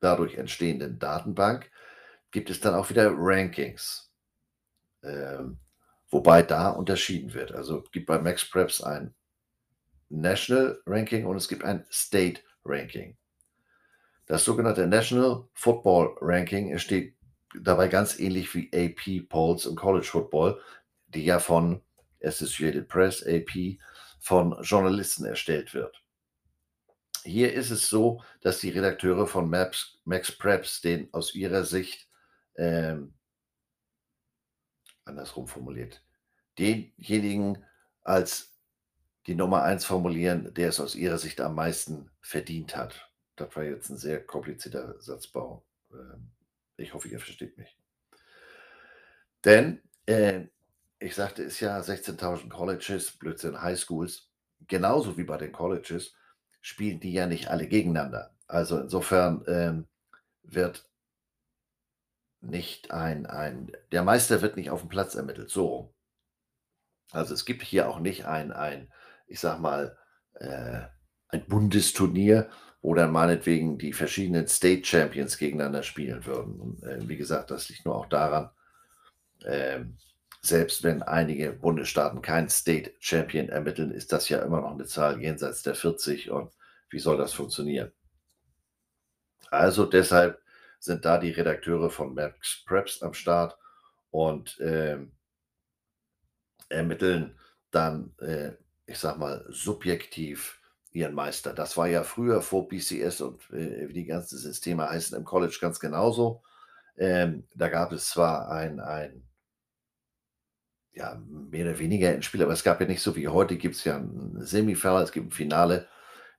[0.00, 1.70] dadurch entstehenden Datenbank
[2.30, 4.10] gibt es dann auch wieder Rankings,
[5.02, 5.58] ähm,
[6.10, 7.52] wobei da unterschieden wird.
[7.52, 9.14] Also gibt bei Max Preps ein
[10.08, 13.16] National Ranking und es gibt ein State Ranking.
[14.26, 17.14] Das sogenannte National Football Ranking entsteht
[17.60, 20.60] dabei ganz ähnlich wie AP Polls im College Football,
[21.08, 21.80] die ja von
[22.22, 23.78] Associated Press, AP,
[24.18, 26.02] von Journalisten erstellt wird.
[27.26, 32.08] Hier ist es so, dass die Redakteure von Maps, Max Preps den aus ihrer Sicht
[32.54, 33.14] ähm,
[35.04, 36.02] andersrum formuliert,
[36.58, 37.64] denjenigen
[38.04, 38.56] als
[39.26, 43.10] die Nummer eins formulieren, der es aus ihrer Sicht am meisten verdient hat.
[43.34, 45.66] Das war jetzt ein sehr komplizierter Satzbau.
[45.92, 46.30] Ähm,
[46.76, 47.76] ich hoffe, ihr versteht mich.
[49.44, 50.44] Denn, äh,
[51.00, 54.30] ich sagte es ja, 16.000 Colleges, Blödsinn, Highschools,
[54.68, 56.14] genauso wie bei den Colleges,
[56.66, 58.34] spielen die ja nicht alle gegeneinander.
[58.48, 59.86] Also insofern ähm,
[60.42, 60.90] wird
[62.40, 65.94] nicht ein, ein, der Meister wird nicht auf dem Platz ermittelt, so
[67.12, 68.92] Also es gibt hier auch nicht ein, ein
[69.28, 69.96] ich sag mal,
[70.34, 70.82] äh,
[71.28, 72.50] ein Bundesturnier,
[72.82, 76.60] wo dann meinetwegen die verschiedenen State Champions gegeneinander spielen würden.
[76.60, 78.50] Und äh, wie gesagt, das liegt nur auch daran,
[79.44, 79.84] äh,
[80.42, 85.20] selbst wenn einige Bundesstaaten keinen State Champion ermitteln, ist das ja immer noch eine Zahl
[85.20, 86.52] jenseits der 40 und
[86.90, 87.92] wie soll das funktionieren?
[89.50, 90.40] Also deshalb
[90.78, 93.56] sind da die Redakteure von Max Preps am Start
[94.10, 94.98] und äh,
[96.68, 97.38] ermitteln
[97.70, 98.52] dann, äh,
[98.86, 100.60] ich sag mal, subjektiv
[100.92, 101.52] ihren Meister.
[101.52, 105.58] Das war ja früher vor BCS und äh, wie die ganzen Systeme heißen im College
[105.60, 106.42] ganz genauso.
[106.96, 109.25] Ähm, da gab es zwar ein, ein
[110.96, 113.74] ja, mehr oder weniger ein Spiel, aber es gab ja nicht so wie heute, gibt
[113.74, 115.88] es ja ein Semifinale, es gibt ein Finale.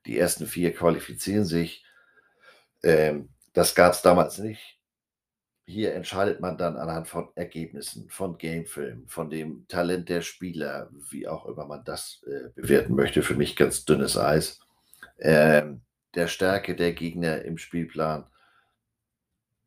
[0.08, 1.86] Die ersten vier qualifizieren sich.
[2.82, 4.80] Ähm, das gab es damals nicht.
[5.66, 11.28] Hier entscheidet man dann anhand von Ergebnissen, von Gamefilmen, von dem Talent der Spieler, wie
[11.28, 13.22] auch immer man das äh, bewerten möchte.
[13.22, 14.60] Für mich ganz dünnes Eis.
[15.20, 15.82] Ähm,
[16.16, 18.26] der Stärke der Gegner im Spielplan.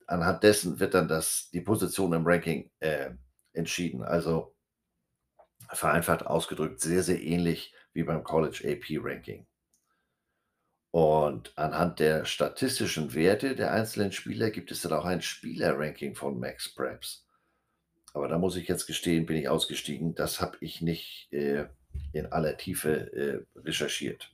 [0.09, 3.11] Anhand dessen wird dann das, die Position im Ranking äh,
[3.53, 4.03] entschieden.
[4.03, 4.57] Also
[5.73, 9.47] vereinfacht ausgedrückt sehr, sehr ähnlich wie beim College AP Ranking.
[10.91, 16.41] Und anhand der statistischen Werte der einzelnen Spieler gibt es dann auch ein Spielerranking von
[16.41, 17.27] Max Preps.
[18.13, 20.17] Aber da muss ich jetzt gestehen, bin ich ausgestiegen.
[20.17, 21.67] Das habe ich nicht äh,
[22.13, 24.33] in aller Tiefe äh, recherchiert.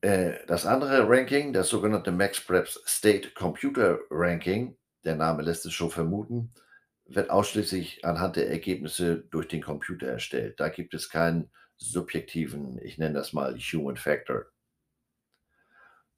[0.00, 5.72] Äh, das andere Ranking, das sogenannte Max Preps State Computer Ranking, der Name lässt es
[5.72, 6.50] schon vermuten,
[7.08, 10.60] wird ausschließlich anhand der Ergebnisse durch den Computer erstellt.
[10.60, 14.46] Da gibt es keinen subjektiven, ich nenne das mal Human Factor.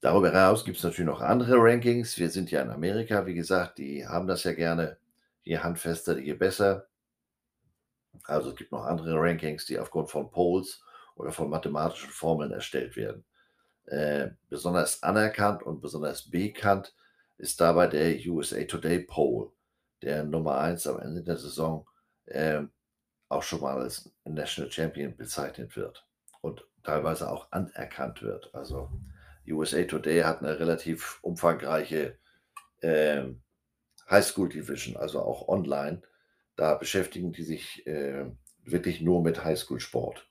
[0.01, 2.19] Darüber hinaus gibt es natürlich noch andere Rankings.
[2.19, 4.99] Wir sind ja in Amerika, wie gesagt, die haben das ja gerne.
[5.43, 6.87] Je handfester, je besser.
[8.25, 10.83] Also es gibt noch andere Rankings, die aufgrund von Polls
[11.17, 13.25] oder von mathematischen Formeln erstellt werden.
[13.87, 16.95] Äh, besonders anerkannt und besonders bekannt
[17.39, 19.51] ist dabei der USA Today Poll,
[20.03, 21.87] der Nummer 1 am Ende der Saison
[22.27, 22.63] äh,
[23.29, 26.07] auch schon mal als National Champion bezeichnet wird
[26.41, 28.55] und teilweise auch anerkannt wird.
[28.55, 28.91] Also
[29.47, 32.19] USA Today hat eine relativ umfangreiche
[32.81, 33.25] äh,
[34.09, 36.03] High School Division, also auch online.
[36.57, 38.27] Da beschäftigen die sich äh,
[38.65, 40.29] wirklich nur mit Highschool-Sport.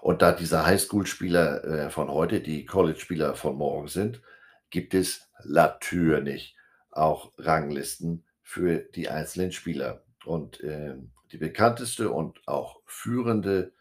[0.00, 4.22] Und da diese Highschool-Spieler äh, von heute die College-Spieler von morgen sind,
[4.70, 6.57] gibt es natürlich
[6.90, 10.02] auch Ranglisten für die einzelnen Spieler.
[10.24, 10.94] Und äh,
[11.32, 13.72] die bekannteste und auch führende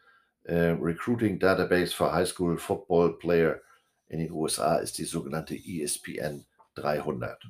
[0.43, 3.61] äh, Recruiting Database für High School Football Player
[4.07, 7.43] in den USA ist die sogenannte ESPN 300.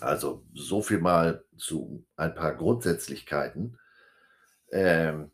[0.00, 3.78] Also so viel mal zu ein paar Grundsätzlichkeiten.
[4.70, 5.30] Ähm,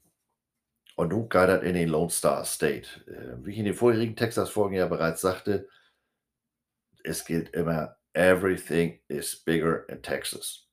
[0.96, 2.88] und nun geidert in den Lone Star State.
[3.06, 5.68] Äh, wie ich in den vorherigen Texas-Folgen ja bereits sagte,
[7.08, 10.68] es gilt immer, everything is bigger in Texas.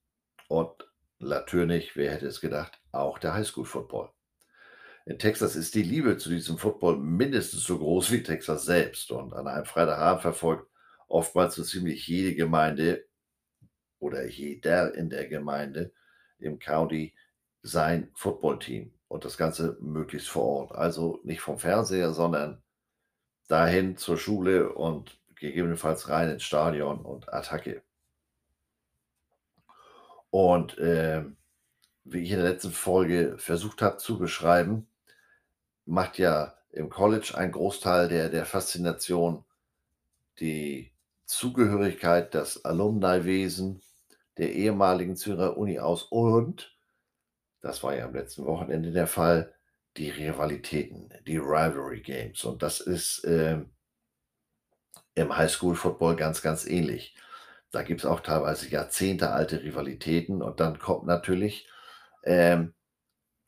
[0.47, 0.71] Und
[1.19, 4.11] natürlich, wer hätte es gedacht, auch der Highschool-Football.
[5.05, 9.11] In Texas ist die Liebe zu diesem Football mindestens so groß wie Texas selbst.
[9.11, 10.69] Und an einem Freitagabend verfolgt
[11.07, 13.05] oftmals so ziemlich jede Gemeinde
[13.99, 15.93] oder jeder in der Gemeinde
[16.39, 17.15] im County
[17.61, 20.71] sein Footballteam und das Ganze möglichst vor Ort.
[20.73, 22.61] Also nicht vom Fernseher, sondern
[23.47, 27.81] dahin zur Schule und gegebenenfalls rein ins Stadion und Attacke.
[30.29, 31.23] Und äh,
[32.03, 34.87] wie ich in der letzten Folge versucht habe zu beschreiben,
[35.85, 39.45] macht ja im College ein Großteil der, der Faszination
[40.39, 40.91] die
[41.25, 43.81] Zugehörigkeit, das Alumni-Wesen
[44.37, 46.77] der ehemaligen Zürcher Uni aus und,
[47.61, 49.53] das war ja am letzten Wochenende der Fall,
[49.97, 52.43] die Rivalitäten, die Rivalry Games.
[52.43, 53.61] Und das ist äh,
[55.15, 57.15] im Highschool-Football ganz, ganz ähnlich.
[57.71, 61.67] Da gibt es auch teilweise jahrzehntealte Rivalitäten und dann kommt natürlich
[62.23, 62.73] ähm,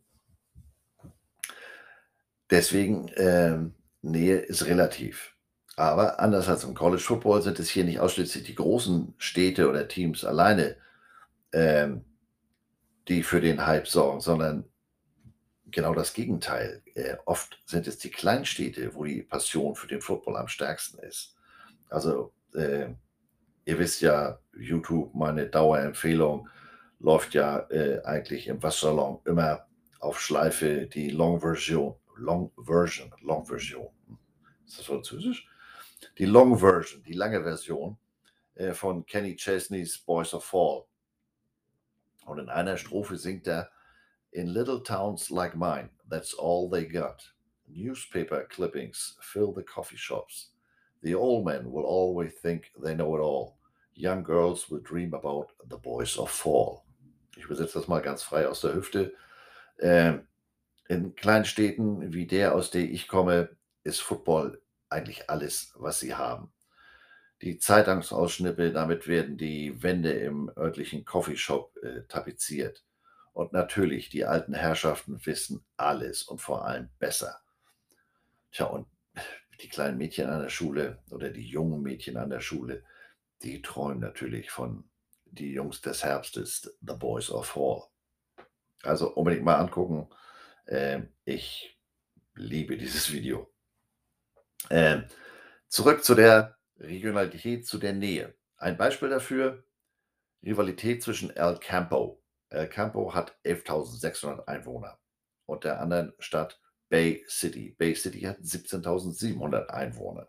[2.50, 5.34] deswegen, ähm, Nähe ist relativ.
[5.76, 9.88] Aber anders als im College Football sind es hier nicht ausschließlich die großen Städte oder
[9.88, 10.76] Teams alleine,
[11.52, 12.04] ähm,
[13.08, 14.64] die für den Hype sorgen, sondern
[15.66, 16.82] genau das Gegenteil.
[16.94, 21.34] Äh, oft sind es die Kleinstädte, wo die Passion für den Football am stärksten ist.
[21.90, 22.86] Also, äh,
[23.64, 26.48] ihr wisst ja, YouTube, meine Dauerempfehlung,
[27.00, 29.66] läuft ja äh, eigentlich im Wassersalon immer
[30.00, 33.88] auf Schleife die Long Version, Long Version, Long Version.
[34.66, 35.48] Ist das Französisch?
[36.18, 37.96] die Long Version, die lange Version
[38.54, 40.84] äh, von Kenny Chesneys Boys of Fall.
[42.26, 43.70] Und in einer Strophe singt er,
[44.32, 47.32] In little towns like mine, that's all they got.
[47.68, 50.50] Newspaper clippings fill the coffee shops.
[51.02, 53.56] The old men will always think they know it all.
[53.94, 56.83] Young girls will dream about the boys of fall.
[57.36, 59.14] Ich übersetze das mal ganz frei aus der Hüfte.
[59.78, 60.26] Ähm,
[60.88, 66.52] in Kleinstädten wie der, aus der ich komme, ist Football eigentlich alles, was sie haben.
[67.42, 72.84] Die Zeitungsausschnitte, damit werden die Wände im örtlichen Coffeeshop äh, tapeziert.
[73.32, 77.40] Und natürlich, die alten Herrschaften wissen alles und vor allem besser.
[78.52, 78.86] Tja, und
[79.60, 82.84] die kleinen Mädchen an der Schule oder die jungen Mädchen an der Schule,
[83.42, 84.84] die träumen natürlich von
[85.34, 87.82] die Jungs des Herbstes, The Boys of Fall.
[88.82, 90.08] Also unbedingt mal angucken.
[90.66, 91.78] Äh, ich
[92.34, 93.52] liebe dieses Video.
[94.68, 95.02] Äh,
[95.68, 98.34] zurück zu der Regionalität, zu der Nähe.
[98.56, 99.64] Ein Beispiel dafür,
[100.42, 102.22] Rivalität zwischen El Campo.
[102.50, 104.98] El Campo hat 11.600 Einwohner
[105.46, 107.74] und der anderen Stadt Bay City.
[107.78, 110.28] Bay City hat 17.700 Einwohner.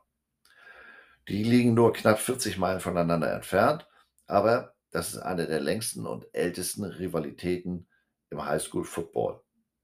[1.27, 3.87] Die liegen nur knapp 40 Meilen voneinander entfernt,
[4.27, 7.85] aber das ist eine der längsten und ältesten Rivalitäten
[8.29, 9.41] im Highschool Football.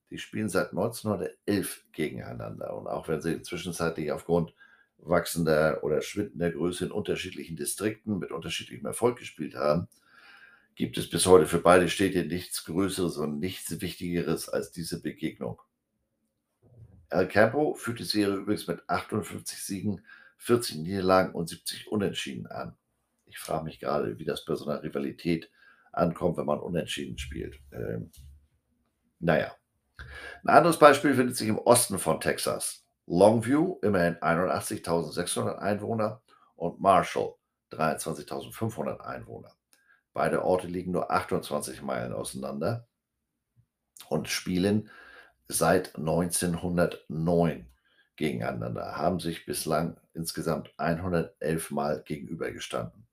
[0.09, 2.73] Die spielen seit 1911 gegeneinander.
[2.77, 4.53] Und auch wenn sie zwischenzeitlich aufgrund
[4.99, 9.89] wachsender oder schwindender Größe in unterschiedlichen Distrikten mit unterschiedlichem Erfolg gespielt haben,
[10.75, 15.61] gibt es bis heute für beide Städte nichts Größeres und nichts Wichtigeres als diese Begegnung.
[17.09, 20.05] El Campo führt die Serie übrigens mit 58 Siegen,
[20.37, 22.77] 40 Niederlagen und 70 Unentschieden an.
[23.31, 25.49] Ich frage mich gerade, wie das bei so einer Rivalität
[25.91, 27.59] ankommt, wenn man Unentschieden spielt.
[27.71, 28.11] Ähm,
[29.19, 29.55] naja.
[30.43, 32.85] Ein anderes Beispiel findet sich im Osten von Texas.
[33.07, 36.21] Longview, immerhin 81.600 Einwohner,
[36.55, 37.33] und Marshall,
[37.71, 39.55] 23.500 Einwohner.
[40.13, 42.87] Beide Orte liegen nur 28 Meilen auseinander
[44.09, 44.89] und spielen
[45.47, 47.67] seit 1909
[48.15, 53.07] gegeneinander, haben sich bislang insgesamt 111 Mal gegenübergestanden.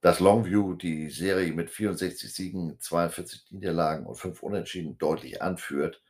[0.00, 6.02] Dass Longview die Serie mit 64 Siegen, 42 Niederlagen und 5 Unentschieden deutlich anführt,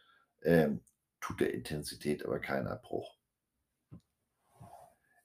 [0.43, 0.83] ähm,
[1.21, 3.17] tut der Intensität aber keinen Abbruch.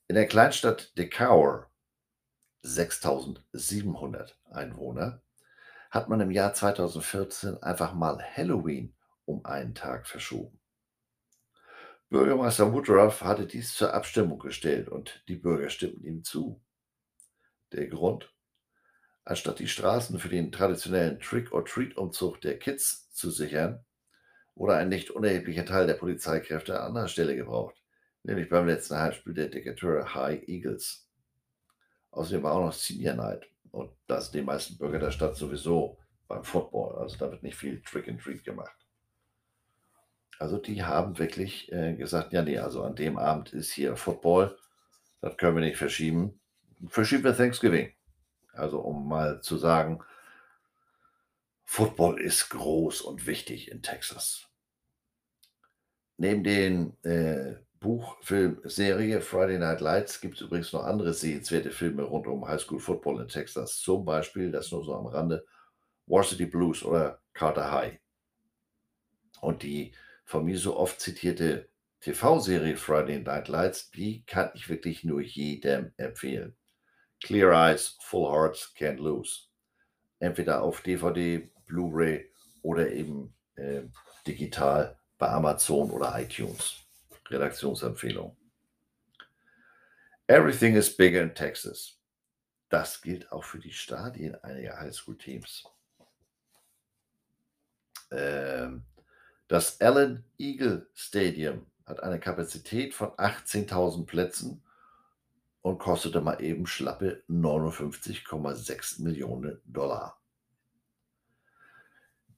[0.08, 1.70] In der Kleinstadt Decaur,
[2.62, 5.22] 6700 Einwohner,
[5.92, 8.96] hat man im Jahr 2014 einfach mal Halloween
[9.26, 10.60] um einen Tag verschoben.
[12.10, 16.62] Bürgermeister Woodruff hatte dies zur Abstimmung gestellt und die Bürger stimmten ihm zu.
[17.72, 18.35] Der Grund?
[19.28, 23.84] Anstatt die Straßen für den traditionellen Trick-or-Treat-Umzug der Kids zu sichern,
[24.54, 27.76] wurde ein nicht unerheblicher Teil der Polizeikräfte an anderer Stelle gebraucht,
[28.22, 31.10] nämlich beim letzten Heimspiel der Decatur High Eagles.
[32.12, 35.98] Außerdem war auch noch Senior Night und das sind die meisten Bürger der Stadt sowieso
[36.28, 38.76] beim Football, also da wird nicht viel Trick-and-Treat gemacht.
[40.38, 44.56] Also die haben wirklich äh, gesagt, ja nee, also an dem Abend ist hier Football,
[45.22, 46.40] das können wir nicht verschieben.
[46.88, 47.92] Verschieben wir Thanksgiving.
[48.56, 50.04] Also um mal zu sagen,
[51.66, 54.48] Football ist groß und wichtig in Texas.
[56.18, 61.72] Neben den äh, Buch, Film, Serie Friday Night Lights gibt es übrigens noch andere sehenswerte
[61.72, 63.80] Filme rund um Highschool Football in Texas.
[63.80, 65.46] Zum Beispiel, das nur so am Rande,
[66.08, 68.00] Varsity Blues oder Carter High.
[69.42, 69.94] Und die
[70.24, 71.70] von mir so oft zitierte
[72.02, 76.56] TV-Serie Friday Night Lights, die kann ich wirklich nur jedem empfehlen.
[77.24, 79.48] Clear Eyes, Full Hearts, Can't Lose.
[80.20, 83.84] Entweder auf DVD, Blu-ray oder eben äh,
[84.26, 86.86] digital bei Amazon oder iTunes.
[87.30, 88.36] Redaktionsempfehlung.
[90.28, 92.00] Everything is bigger in Texas.
[92.70, 95.64] Das gilt auch für die Stadien einiger Highschool-Teams.
[98.12, 98.84] Ähm,
[99.48, 104.64] das Allen Eagle Stadium hat eine Kapazität von 18.000 Plätzen
[105.66, 110.22] und kostete mal eben schlappe 59,6 Millionen Dollar.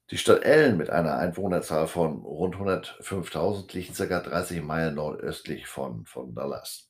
[0.09, 4.21] Die Stadt Allen mit einer Einwohnerzahl von rund 105.000 liegt ca.
[4.21, 6.89] 30 Meilen nordöstlich von, von Dallas.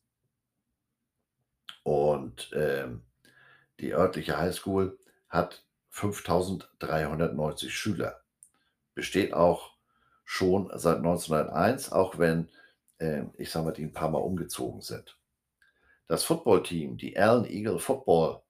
[1.81, 3.01] Und ähm,
[3.79, 8.21] die örtliche Highschool hat 5.390 Schüler.
[8.93, 9.71] Besteht auch
[10.23, 12.47] schon seit 1901, auch wenn,
[12.99, 15.17] äh, ich sage mal, die ein paar Mal umgezogen sind.
[16.07, 18.41] Das Footballteam, die Allen Eagle Football,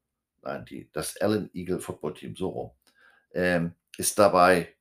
[0.43, 2.71] nein, die, das Allen Eagle Football Team, so rum,
[3.33, 4.75] ähm, ist dabei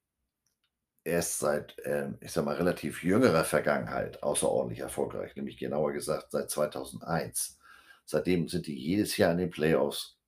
[1.04, 6.50] erst seit, ähm, ich sag mal, relativ jüngerer Vergangenheit außerordentlich erfolgreich, nämlich genauer gesagt seit
[6.50, 7.58] 2001.
[8.04, 10.18] Seitdem sind die jedes Jahr in den Playoffs.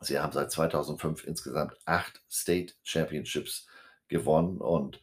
[0.00, 3.66] Sie haben seit 2005 insgesamt acht State Championships
[4.08, 5.00] gewonnen und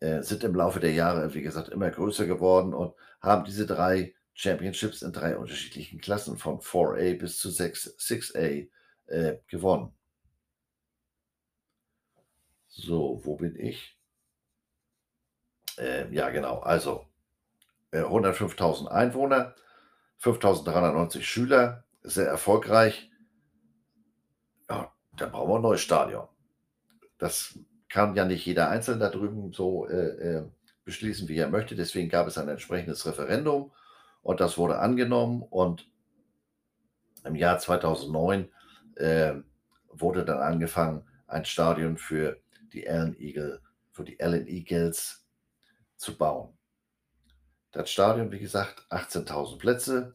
[0.00, 4.14] äh, sind im Laufe der Jahre, wie gesagt, immer größer geworden und haben diese drei
[4.34, 8.68] Championships in drei unterschiedlichen Klassen von 4A bis zu 6, 6A
[9.06, 9.92] äh, gewonnen.
[12.68, 13.98] So, wo bin ich?
[15.78, 16.60] Äh, ja, genau.
[16.60, 17.06] Also
[17.90, 19.54] äh, 105.000 Einwohner,
[20.22, 23.10] 5.390 Schüler, sehr erfolgreich.
[24.70, 26.26] Ja, da brauchen wir ein neues Stadion.
[27.18, 27.58] Das
[27.88, 30.44] kann ja nicht jeder Einzelne da drüben so äh, äh,
[30.84, 31.76] beschließen, wie er möchte.
[31.76, 33.70] Deswegen gab es ein entsprechendes Referendum
[34.22, 35.42] und das wurde angenommen.
[35.42, 35.88] Und
[37.24, 38.48] im Jahr 2009
[38.96, 39.34] äh,
[39.88, 42.40] wurde dann angefangen, ein Stadion für
[42.72, 43.60] die Allen Eagle,
[43.90, 45.26] für die Allen Eagles
[45.96, 46.56] zu bauen.
[47.72, 50.14] Das Stadion, wie gesagt, 18.000 Plätze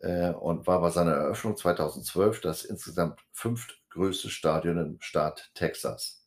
[0.00, 6.26] äh, und war bei seiner Eröffnung 2012 das insgesamt fünftgrößte Stadion im Staat Texas.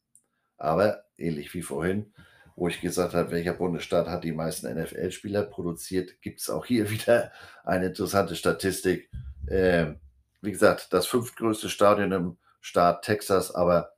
[0.57, 2.13] Aber ähnlich wie vorhin,
[2.55, 6.89] wo ich gesagt habe, welcher Bundesstaat hat die meisten NFL-Spieler produziert, gibt es auch hier
[6.91, 7.31] wieder
[7.63, 9.09] eine interessante Statistik.
[9.47, 9.93] Äh,
[10.41, 13.93] wie gesagt, das fünftgrößte Stadion im Staat Texas, aber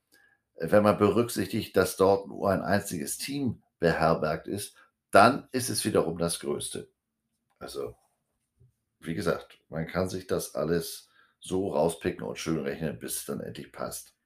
[0.56, 4.74] wenn man berücksichtigt, dass dort nur ein einziges Team beherbergt ist,
[5.10, 6.90] dann ist es wiederum das Größte.
[7.58, 7.94] Also,
[9.00, 11.08] wie gesagt, man kann sich das alles
[11.40, 14.17] so rauspicken und schön rechnen, bis es dann endlich passt.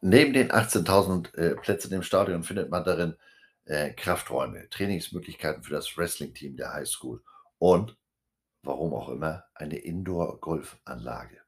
[0.00, 3.16] Neben den 18.000 äh, Plätzen im Stadion findet man darin
[3.66, 7.22] äh, Krafträume, Trainingsmöglichkeiten für das Wrestling-Team der High School
[7.58, 7.96] und,
[8.62, 11.40] warum auch immer, eine Indoor-Golfanlage.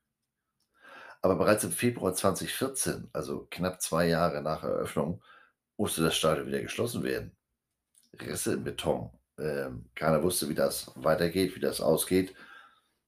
[1.23, 5.23] Aber bereits im Februar 2014, also knapp zwei Jahre nach Eröffnung,
[5.77, 7.35] musste das Stadion wieder geschlossen werden.
[8.21, 9.11] Risse im Beton.
[9.39, 12.35] Ähm, keiner wusste, wie das weitergeht, wie das ausgeht.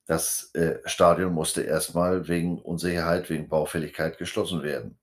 [0.07, 4.99] Das äh, Stadion musste erstmal wegen Unsicherheit, wegen Baufälligkeit geschlossen werden.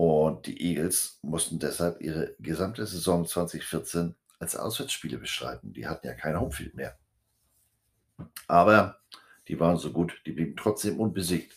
[0.00, 5.74] Und die Eagles mussten deshalb ihre gesamte Saison 2014 als Auswärtsspiele bestreiten.
[5.74, 6.96] Die hatten ja kein Homefield mehr.
[8.48, 8.98] Aber
[9.46, 11.54] die waren so gut, die blieben trotzdem unbesiegt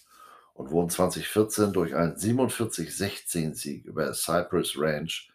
[0.55, 5.31] und wurden 2014 durch einen 47-16-Sieg über Cypress Ranch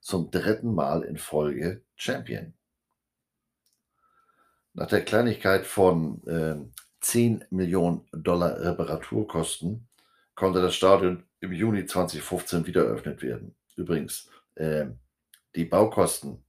[0.00, 2.54] zum dritten Mal in Folge Champion.
[4.74, 6.54] Nach der Kleinigkeit von äh,
[7.00, 9.88] 10 Millionen Dollar Reparaturkosten
[10.36, 13.54] konnte das Stadion im Juni 2015 wieder eröffnet werden.
[13.76, 14.86] Übrigens, äh,
[15.54, 16.44] die Baukosten,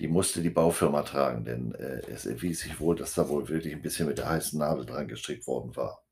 [0.00, 3.72] die musste die Baufirma tragen, denn äh, es erwies sich wohl, dass da wohl wirklich
[3.72, 6.02] ein bisschen mit der heißen Nadel dran gestrickt worden war.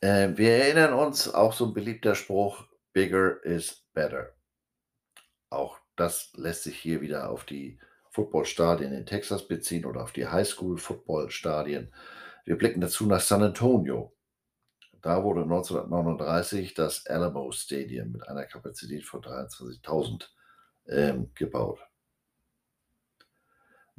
[0.00, 4.34] Äh, wir erinnern uns auch so ein beliebter Spruch, bigger is better.
[5.48, 7.78] Auch das lässt sich hier wieder auf die
[8.10, 11.92] Footballstadien in Texas beziehen oder auf die Highschool-Footballstadien.
[12.44, 14.14] Wir blicken dazu nach San Antonio.
[15.00, 20.28] Da wurde 1939 das Alamo Stadium mit einer Kapazität von 23.000
[20.88, 21.80] ähm, gebaut.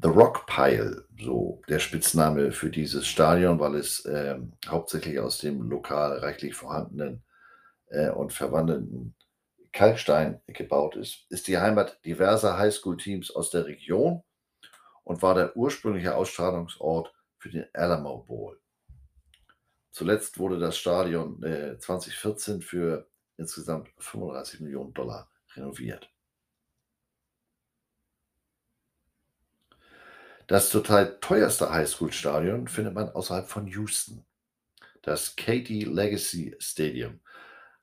[0.01, 5.69] The Rock Pile, so der Spitzname für dieses Stadion, weil es ähm, hauptsächlich aus dem
[5.69, 7.23] lokal reichlich vorhandenen
[7.87, 9.15] äh, und verwandelten
[9.71, 14.23] Kalkstein gebaut ist, ist die Heimat diverser Highschool-Teams aus der Region
[15.03, 17.13] und war der ursprüngliche Ausstrahlungsort
[17.43, 18.57] für den Alamo Bowl.
[19.91, 26.09] Zuletzt wurde das Stadion äh, 2014 für insgesamt 35 Millionen Dollar renoviert.
[30.47, 34.25] Das total teuerste Highschool-Stadion findet man außerhalb von Houston.
[35.01, 37.19] Das Katy Legacy Stadium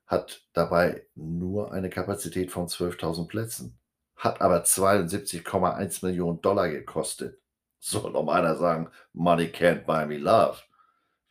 [0.07, 3.79] hat dabei nur eine Kapazität von 12.000 Plätzen,
[4.15, 7.40] hat aber 72,1 Millionen Dollar gekostet.
[7.83, 10.59] Soll noch einer sagen, Money can't buy me love,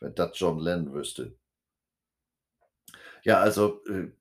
[0.01, 1.33] wenn das John Lennon wüsste.
[3.23, 4.11] Ja, also äh,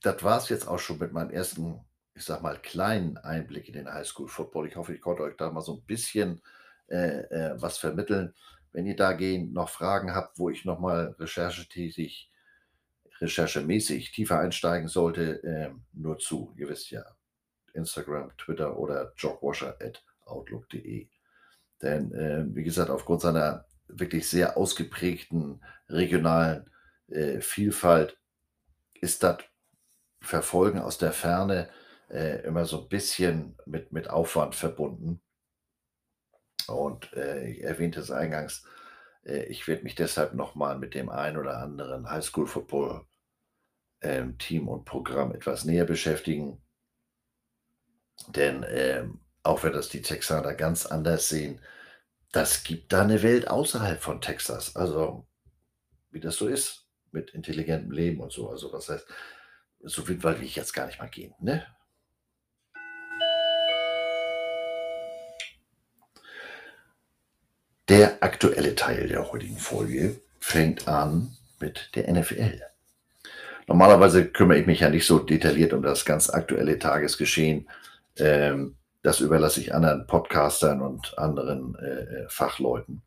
[0.00, 1.80] das war es jetzt auch schon mit meinem ersten,
[2.14, 4.68] ich sag mal, kleinen Einblick in den Highschool Football.
[4.68, 6.40] Ich hoffe, ich konnte euch da mal so ein bisschen
[6.88, 8.34] äh, äh, was vermitteln.
[8.72, 12.30] Wenn ihr dagegen noch Fragen habt, wo ich nochmal recherchetätig
[13.20, 16.54] recherchemäßig tiefer einsteigen sollte, äh, nur zu.
[16.56, 17.04] Ihr wisst ja,
[17.74, 21.08] Instagram, Twitter oder jogwasher.outlook.de.
[21.82, 26.70] Denn, äh, wie gesagt, aufgrund seiner wirklich sehr ausgeprägten regionalen
[27.08, 28.18] äh, Vielfalt
[28.94, 29.38] ist das
[30.20, 31.68] Verfolgen aus der Ferne
[32.10, 35.22] äh, immer so ein bisschen mit, mit Aufwand verbunden.
[36.66, 38.64] Und äh, ich erwähnte es eingangs,
[39.24, 43.06] äh, ich werde mich deshalb nochmal mit dem ein oder anderen Highschool-Football
[44.02, 46.62] ähm, und Programm etwas näher beschäftigen.
[48.28, 51.60] Denn ähm, auch wenn das die Texaner ganz anders sehen,
[52.32, 54.76] das gibt da eine Welt außerhalb von Texas.
[54.76, 55.26] Also,
[56.10, 58.50] wie das so ist mit intelligentem Leben und so.
[58.50, 59.06] Also, was heißt,
[59.82, 61.66] so weit will ich jetzt gar nicht mal gehen, ne?
[67.88, 72.62] Der aktuelle Teil der heutigen Folge fängt an mit der NFL.
[73.66, 77.68] Normalerweise kümmere ich mich ja nicht so detailliert um das ganz aktuelle Tagesgeschehen.
[78.16, 83.02] Ähm, das überlasse ich anderen Podcastern und anderen äh, äh, Fachleuten.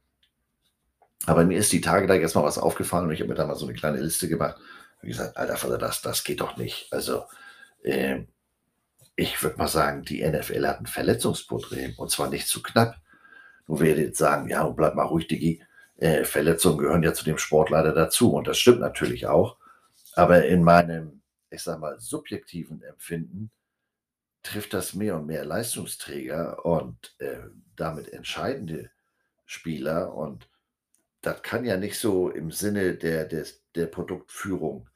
[1.26, 3.46] Aber mir ist die Tage da jetzt mal was aufgefallen und ich habe mir da
[3.46, 4.58] mal so eine kleine Liste gemacht.
[5.02, 6.92] Wie gesagt, alter Vater, das, das geht doch nicht.
[6.92, 7.26] Also,
[7.84, 8.24] äh,
[9.16, 12.96] ich würde mal sagen, die NFL hat ein Verletzungsproblem und zwar nicht zu knapp.
[13.68, 15.64] Nun werdet jetzt sagen, ja, bleib mal ruhig, Digi.
[15.98, 19.58] Äh, Verletzungen gehören ja zu dem Sport leider dazu und das stimmt natürlich auch.
[20.16, 23.52] Aber in meinem, ich sag mal, subjektiven Empfinden
[24.44, 27.40] trifft das mehr und mehr Leistungsträger und äh,
[27.76, 28.92] damit entscheidende
[29.46, 30.14] Spieler.
[30.14, 30.50] Und
[31.22, 34.90] das kann ja nicht so im Sinne der, des, der Produktführung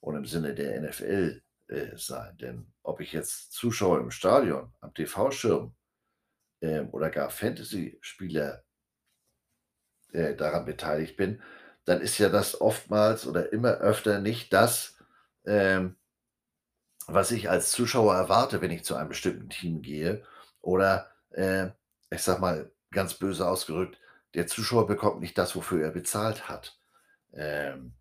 [0.00, 2.36] und im Sinne der NFL äh, sein.
[2.38, 5.74] Denn ob ich jetzt Zuschauer im Stadion, am TV-Schirm
[6.60, 8.64] äh, oder gar Fantasy-Spieler
[10.12, 11.42] äh, daran beteiligt bin,
[11.84, 14.98] dann ist ja das oftmals oder immer öfter nicht das,
[15.44, 15.96] ähm,
[17.06, 20.24] was ich als Zuschauer erwarte, wenn ich zu einem bestimmten Team gehe.
[20.60, 21.68] Oder äh,
[22.10, 23.98] ich sag mal ganz böse ausgerückt,
[24.34, 26.78] der Zuschauer bekommt nicht das, wofür er bezahlt hat.
[27.32, 27.94] Ähm,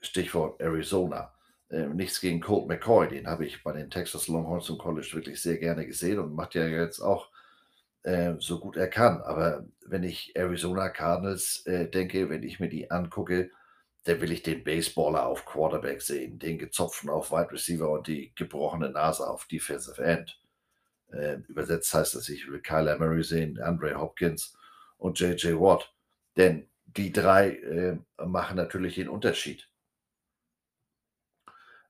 [0.00, 1.34] Stichwort Arizona.
[1.70, 5.40] Ähm, nichts gegen Colt McCoy, den habe ich bei den Texas Longhorns im College wirklich
[5.40, 7.30] sehr gerne gesehen und macht ja jetzt auch
[8.02, 9.20] äh, so gut er kann.
[9.22, 13.50] Aber wenn ich Arizona Cardinals äh, denke, wenn ich mir die angucke,
[14.04, 18.32] dann will ich den Baseballer auf Quarterback sehen, den gezopften auf Wide Receiver und die
[18.34, 20.40] gebrochene Nase auf Defensive End.
[21.12, 24.56] Äh, übersetzt heißt das, ich will Kyler Murray sehen, Andre Hopkins
[24.96, 25.92] und JJ Watt.
[26.36, 29.68] Denn die drei äh, machen natürlich den Unterschied.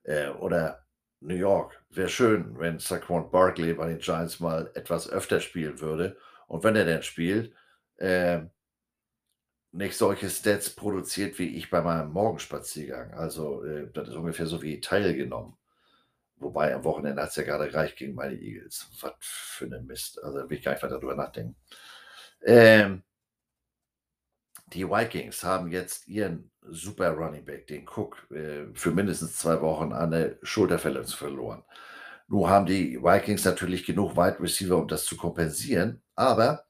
[0.02, 0.86] Äh, oder
[1.20, 1.82] New York.
[1.90, 6.16] Wäre schön, wenn Saquon Barkley bei den Giants mal etwas öfter spielen würde.
[6.46, 7.54] Und wenn er denn spielt,
[7.96, 8.40] äh,
[9.72, 13.14] nicht solche Stats produziert wie ich bei meinem Morgenspaziergang.
[13.14, 15.56] Also, äh, das ist ungefähr so wie teilgenommen.
[16.36, 18.88] Wobei am Wochenende hat es ja gerade gereicht gegen meine Eagles.
[19.00, 20.22] Was für eine Mist.
[20.22, 21.56] Also, da will ich gar nicht weiter drüber nachdenken.
[22.42, 23.02] Ähm,
[24.72, 29.92] die Vikings haben jetzt ihren super Running Back, den Cook, äh, für mindestens zwei Wochen
[29.92, 31.64] an eine Schulterverletzung verloren.
[32.28, 36.64] Nun haben die Vikings natürlich genug Wide Receiver, um das zu kompensieren, aber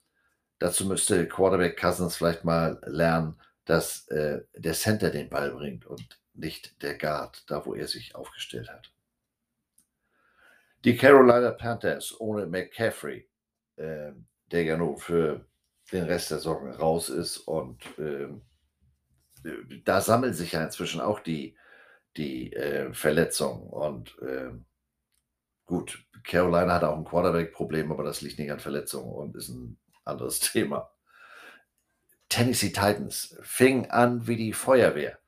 [0.61, 6.21] dazu müsste Quarterback Cousins vielleicht mal lernen, dass äh, der Center den Ball bringt und
[6.35, 8.93] nicht der Guard, da wo er sich aufgestellt hat.
[10.85, 13.29] Die Carolina Panthers ohne McCaffrey,
[13.77, 14.13] äh,
[14.53, 15.45] der ja nur für
[15.93, 18.29] den Rest der Saison raus ist und äh,
[19.85, 21.57] da sammeln sich ja inzwischen auch die,
[22.17, 24.67] die äh, Verletzungen und ähm,
[25.71, 29.79] Gut, Carolina hat auch ein Quarterback-Problem, aber das liegt nicht an Verletzungen und ist ein
[30.11, 30.91] anderes Thema.
[32.29, 35.19] Tennessee Titans fing an wie die Feuerwehr.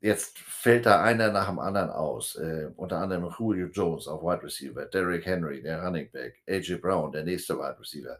[0.00, 2.36] Jetzt fällt da einer nach dem anderen aus.
[2.36, 7.12] Äh, unter anderem Julio Jones auf Wide Receiver, Derrick Henry, der Running Back, AJ Brown,
[7.12, 8.18] der nächste Wide Receiver.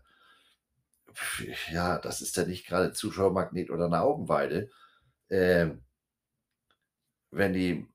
[1.71, 4.71] Ja, das ist ja nicht gerade Zuschauermagnet oder eine Augenweide.
[5.29, 5.71] Äh,
[7.31, 7.87] wenn die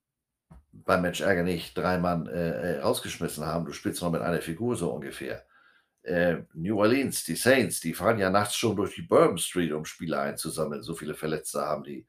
[0.72, 3.66] beim Match Ärger nicht drei Mann äh, äh, rausgeschmissen haben.
[3.66, 5.46] Du spielst noch mit einer Figur so ungefähr.
[6.04, 9.86] Äh, New Orleans, die Saints, die fahren ja nachts schon durch die Bourbon Street, um
[9.86, 10.82] Spieler einzusammeln.
[10.82, 12.08] So viele Verletzte haben die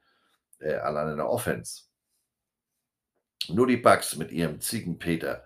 [0.60, 1.84] äh, allein in der Offense.
[3.48, 5.44] Nur die Bucks mit ihrem Ziegenpeter,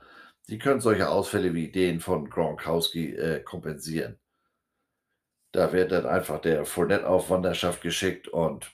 [0.49, 4.19] die können solche Ausfälle wie den von Gronkowski äh, kompensieren.
[5.53, 8.73] Da wird dann einfach der Fournette auf Wanderschaft geschickt und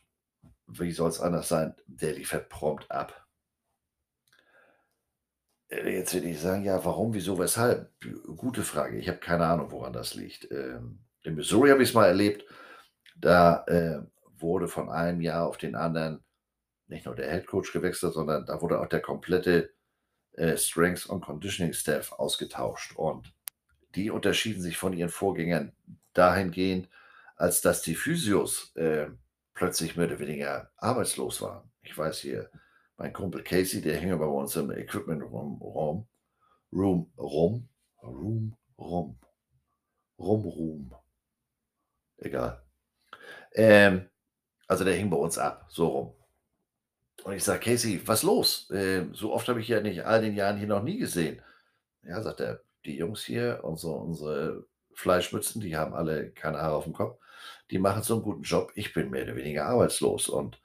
[0.67, 1.75] wie soll es anders sein?
[1.87, 3.27] Der liefert prompt ab.
[5.71, 7.91] Äh, jetzt würde ich sagen, ja, warum, wieso, weshalb?
[8.37, 8.99] Gute Frage.
[8.99, 10.51] Ich habe keine Ahnung, woran das liegt.
[10.51, 12.45] Ähm, in Missouri habe ich es mal erlebt.
[13.17, 14.01] Da äh,
[14.39, 16.23] wurde von einem Jahr auf den anderen
[16.89, 19.73] nicht nur der Head Coach gewechselt, sondern da wurde auch der komplette
[20.33, 22.97] äh, Strengths und Conditioning Staff ausgetauscht.
[22.97, 23.33] Und
[23.95, 25.73] die unterschieden sich von ihren Vorgängern
[26.15, 26.89] dahingehend,
[27.37, 29.09] als dass die Physios äh,
[29.55, 31.71] plötzlich mehr oder weniger arbeitslos waren.
[31.83, 32.51] Ich weiß hier,
[33.01, 36.07] mein Kumpel Casey, der hing bei uns im Equipment Room, Room,
[36.71, 37.69] Room, Room,
[38.03, 39.19] Room, Room,
[40.19, 40.95] Room, Room.
[42.19, 42.63] Egal.
[43.55, 44.07] Ähm,
[44.69, 46.15] also der hing bei uns ab, so rum.
[47.25, 48.71] Und ich sage, Casey, was los?
[48.71, 51.41] Ähm, so oft habe ich ja nicht all den Jahren hier noch nie gesehen.
[52.03, 56.85] Ja, sagt er, die Jungs hier, unsere, unsere Fleischmützen, die haben alle keine Haare auf
[56.85, 57.19] dem Kopf.
[57.71, 58.73] Die machen so einen guten Job.
[58.75, 60.29] Ich bin mehr oder weniger arbeitslos.
[60.29, 60.61] Und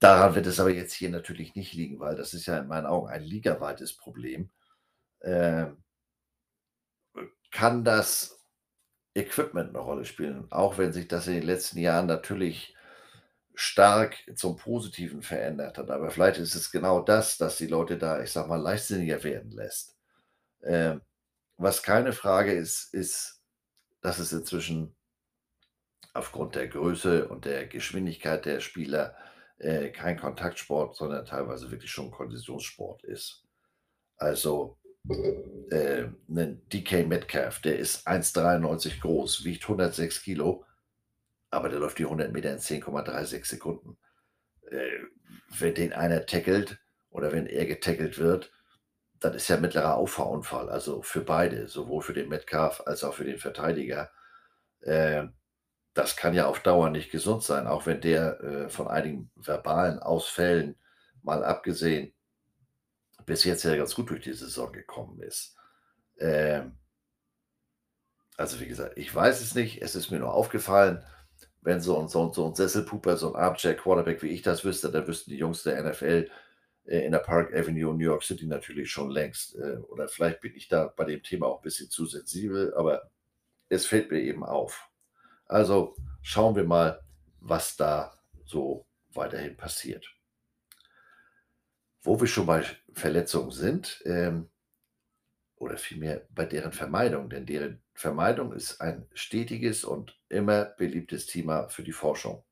[0.00, 2.86] Daran wird es aber jetzt hier natürlich nicht liegen, weil das ist ja in meinen
[2.86, 4.50] Augen ein ligaweites Problem.
[5.22, 5.82] Ähm,
[7.50, 8.44] kann das
[9.14, 12.74] Equipment eine Rolle spielen, auch wenn sich das in den letzten Jahren natürlich
[13.54, 15.90] stark zum Positiven verändert hat.
[15.90, 19.52] Aber vielleicht ist es genau das, dass die Leute da, ich sag mal, leichtsinniger werden
[19.52, 19.96] lässt.
[20.62, 21.02] Ähm,
[21.56, 23.40] was keine Frage ist, ist,
[24.00, 24.96] dass es inzwischen
[26.12, 29.16] aufgrund der Größe und der Geschwindigkeit der Spieler
[29.58, 33.44] äh, kein Kontaktsport, sondern teilweise wirklich schon Konditionssport ist.
[34.16, 34.78] Also
[35.70, 40.64] äh, ein DK Metcalf, der ist 1,93 groß, wiegt 106 Kilo,
[41.50, 43.98] aber der läuft die 100 Meter in 10,36 Sekunden.
[44.70, 45.00] Äh,
[45.58, 46.78] wenn den einer tackelt
[47.10, 48.50] oder wenn er getackelt wird,
[49.20, 53.24] das ist ja mittlerer Auffahrunfall, also für beide, sowohl für den Metcalf als auch für
[53.24, 54.10] den Verteidiger.
[54.80, 55.28] Äh,
[55.94, 60.00] das kann ja auf Dauer nicht gesund sein, auch wenn der äh, von einigen verbalen
[60.00, 60.76] Ausfällen
[61.22, 62.12] mal abgesehen
[63.26, 65.56] bis jetzt ja ganz gut durch die Saison gekommen ist.
[66.18, 66.76] Ähm,
[68.36, 71.02] also wie gesagt, ich weiß es nicht, es ist mir nur aufgefallen,
[71.62, 74.90] wenn so ein, so, so ein Sesselpuper, so ein Armchair Quarterback wie ich das wüsste,
[74.90, 76.30] dann wüssten die Jungs der NFL
[76.84, 79.56] äh, in der Park Avenue New York City natürlich schon längst.
[79.56, 83.10] Äh, oder vielleicht bin ich da bei dem Thema auch ein bisschen zu sensibel, aber
[83.68, 84.90] es fällt mir eben auf.
[85.46, 87.00] Also schauen wir mal,
[87.40, 90.06] was da so weiterhin passiert.
[92.02, 94.50] Wo wir schon bei Verletzungen sind, ähm,
[95.56, 101.68] oder vielmehr bei deren Vermeidung, denn deren Vermeidung ist ein stetiges und immer beliebtes Thema
[101.68, 102.44] für die Forschung,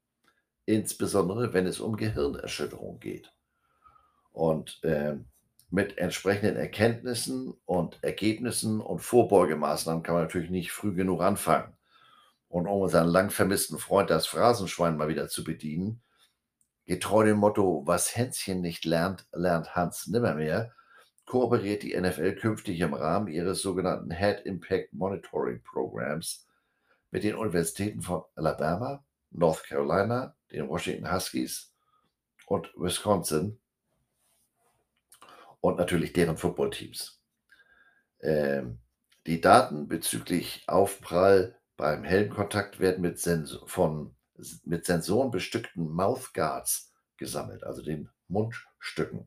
[0.65, 3.33] insbesondere wenn es um Gehirnerschütterung geht.
[4.31, 5.27] Und ähm,
[5.71, 11.75] mit entsprechenden Erkenntnissen und Ergebnissen und Vorbeugemaßnahmen kann man natürlich nicht früh genug anfangen.
[12.53, 16.03] Und um unseren lang vermissten Freund das Phrasenschwein mal wieder zu bedienen,
[16.85, 20.71] getreu dem Motto, was Hänschen nicht lernt, lernt Hans nimmermehr,
[21.25, 26.47] kooperiert die NFL künftig im Rahmen ihres sogenannten Head Impact Monitoring Programs
[27.11, 31.73] mit den Universitäten von Alabama, North Carolina, den Washington Huskies
[32.45, 33.59] und Wisconsin
[35.63, 37.19] und natürlich deren Footballteams.
[38.21, 38.79] Ähm,
[39.25, 44.15] die Daten bezüglich Aufprall beim Helmkontakt werden mit, Sensor, von,
[44.65, 49.27] mit Sensoren bestückten Mouthguards gesammelt, also den Mundstücken.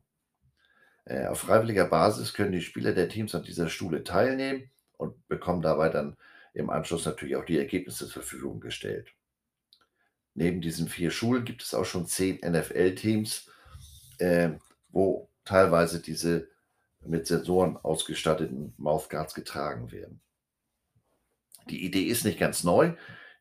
[1.04, 5.60] Äh, auf freiwilliger Basis können die Spieler der Teams an dieser Schule teilnehmen und bekommen
[5.60, 6.16] dabei dann
[6.54, 9.12] im Anschluss natürlich auch die Ergebnisse zur Verfügung gestellt.
[10.32, 13.50] Neben diesen vier Schulen gibt es auch schon zehn NFL-Teams,
[14.16, 14.52] äh,
[14.88, 16.48] wo teilweise diese
[17.04, 20.22] mit Sensoren ausgestatteten Mouthguards getragen werden.
[21.68, 22.92] Die Idee ist nicht ganz neu.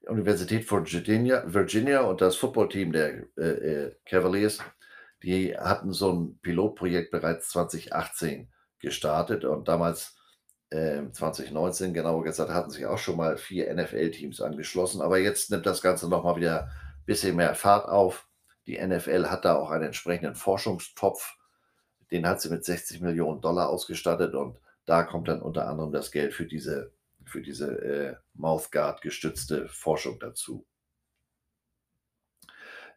[0.02, 4.60] Die Universität von Virginia, Virginia und das Footballteam der äh, äh Cavaliers,
[5.24, 10.16] die hatten so ein Pilotprojekt bereits 2018 gestartet und damals
[10.70, 15.02] äh, 2019 genauer gesagt hatten sich auch schon mal vier NFL-Teams angeschlossen.
[15.02, 18.28] Aber jetzt nimmt das Ganze nochmal wieder ein bisschen mehr Fahrt auf.
[18.68, 21.38] Die NFL hat da auch einen entsprechenden Forschungstopf
[22.12, 26.12] den hat sie mit 60 Millionen Dollar ausgestattet und da kommt dann unter anderem das
[26.12, 26.92] Geld für diese,
[27.26, 30.66] für diese äh, Mouthguard gestützte Forschung dazu.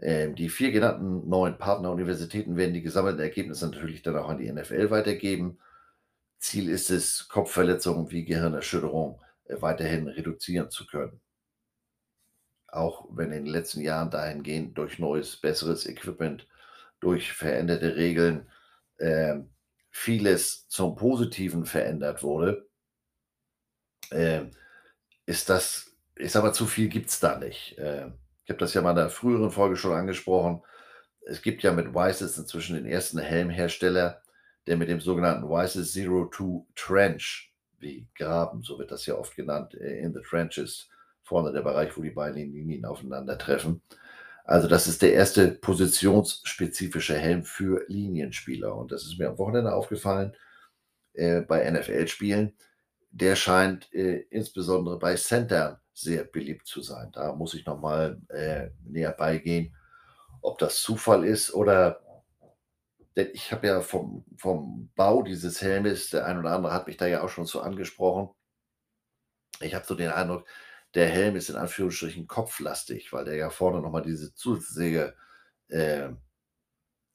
[0.01, 4.51] Ähm, die vier genannten neuen Partneruniversitäten werden die gesammelten Ergebnisse natürlich dann auch an die
[4.51, 5.59] NFL weitergeben.
[6.39, 11.20] Ziel ist es, Kopfverletzungen wie Gehirnerschütterung äh, weiterhin reduzieren zu können.
[12.68, 16.47] Auch wenn in den letzten Jahren dahingehend durch neues, besseres Equipment,
[17.01, 18.47] durch veränderte Regeln
[18.99, 19.37] äh,
[19.91, 22.67] vieles zum Positiven verändert wurde,
[24.12, 24.46] äh,
[25.26, 27.78] ist das, ich sag mal, zu viel gibt es da nicht.
[27.78, 28.09] Äh,
[28.44, 30.62] ich habe das ja mal in der früheren Folge schon angesprochen.
[31.26, 34.22] Es gibt ja mit Wysis inzwischen den ersten Helmhersteller,
[34.66, 39.36] der mit dem sogenannten Wysis Zero Two Trench, wie Graben, so wird das ja oft
[39.36, 40.88] genannt, äh, in the Trenches,
[41.22, 43.82] vorne der Bereich, wo die beiden Linien aufeinandertreffen,
[44.48, 48.74] also das ist der erste positionsspezifische Helm für Linienspieler.
[48.74, 50.34] Und das ist mir am Wochenende aufgefallen
[51.12, 52.54] äh, bei NFL-Spielen.
[53.18, 57.10] Der scheint äh, insbesondere bei Centern sehr beliebt zu sein.
[57.12, 59.74] Da muss ich nochmal äh, näher beigehen,
[60.40, 62.00] ob das Zufall ist oder
[63.16, 66.96] denn ich habe ja vom, vom Bau dieses Helmes, der ein oder andere hat mich
[66.96, 68.28] da ja auch schon so angesprochen.
[69.60, 70.46] Ich habe so den Eindruck,
[70.94, 75.16] der Helm ist in Anführungsstrichen kopflastig, weil der ja vorne nochmal diese zusätzliche
[75.66, 76.10] äh,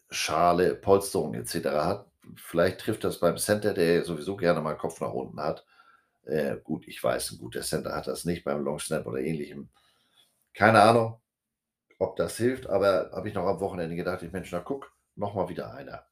[0.09, 1.55] Schale, Polsterung etc.
[1.69, 2.11] hat.
[2.35, 5.65] Vielleicht trifft das beim Center, der sowieso gerne mal Kopf nach unten hat.
[6.26, 9.69] Äh, gut, ich weiß, ein guter Center hat das nicht beim Long Snap oder ähnlichem.
[10.53, 11.21] Keine Ahnung,
[11.99, 15.49] ob das hilft, aber habe ich noch am Wochenende gedacht, ich Mensch, na guck, nochmal
[15.49, 16.05] wieder einer.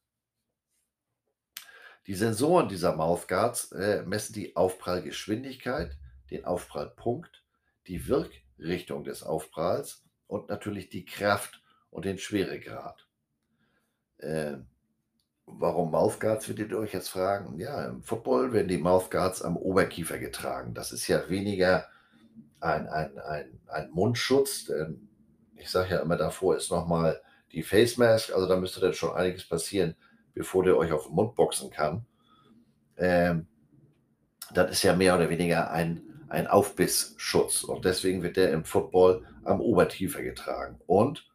[2.06, 5.96] Die Sensoren dieser Mouthguards äh, messen die Aufprallgeschwindigkeit,
[6.30, 7.44] den Aufprallpunkt
[7.86, 13.06] die Wirkrichtung des Aufpralls und natürlich die Kraft und den Schweregrad.
[14.18, 14.58] Äh,
[15.46, 17.58] warum Mouthguards, würdet ihr euch jetzt fragen?
[17.58, 20.74] Ja, im Football werden die Mouthguards am Oberkiefer getragen.
[20.74, 21.86] Das ist ja weniger
[22.60, 25.08] ein, ein, ein, ein Mundschutz, denn
[25.56, 27.20] ich sage ja immer, davor ist nochmal
[27.52, 29.94] die Face Mask, also da müsste dann schon einiges passieren,
[30.34, 32.06] bevor der euch auf den Mund boxen kann.
[32.96, 33.46] Ähm,
[34.54, 37.62] das ist ja mehr oder weniger ein ein Aufbissschutz.
[37.62, 40.80] Und deswegen wird der im Football am Obertiefer getragen.
[40.86, 41.30] Und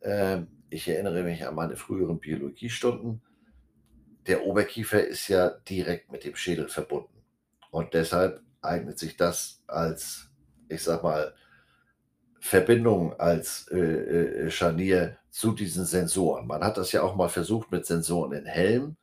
[0.00, 3.20] äh, ich erinnere mich an meine früheren Biologiestunden.
[4.28, 7.24] Der Oberkiefer ist ja direkt mit dem Schädel verbunden.
[7.70, 10.28] Und deshalb eignet sich das als,
[10.68, 11.34] ich sag mal,
[12.38, 16.46] Verbindung als äh, äh, Scharnier zu diesen Sensoren.
[16.46, 18.96] Man hat das ja auch mal versucht mit Sensoren in Helm.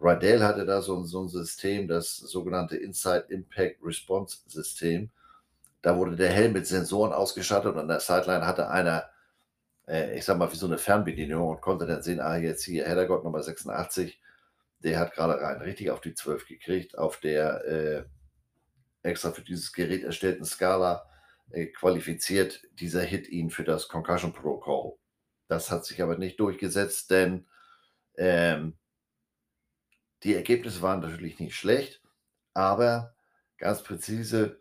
[0.00, 5.10] Rydell hatte da so, so ein System, das sogenannte Inside Impact Response System.
[5.82, 9.10] Da wurde der Helm mit Sensoren ausgestattet und an der Sideline hatte einer,
[9.88, 12.86] äh, ich sag mal, wie so eine Fernbedienung und konnte dann sehen, ah, jetzt hier
[12.86, 14.20] Heddergott Nummer 86,
[14.80, 18.04] der hat gerade rein richtig auf die 12 gekriegt, auf der äh,
[19.02, 21.08] extra für dieses Gerät erstellten Skala
[21.50, 24.98] äh, qualifiziert dieser Hit ihn für das Concussion Protocol.
[25.48, 27.46] Das hat sich aber nicht durchgesetzt, denn
[28.16, 28.78] ähm,
[30.22, 32.02] die Ergebnisse waren natürlich nicht schlecht,
[32.54, 33.14] aber
[33.58, 34.60] ganz präzise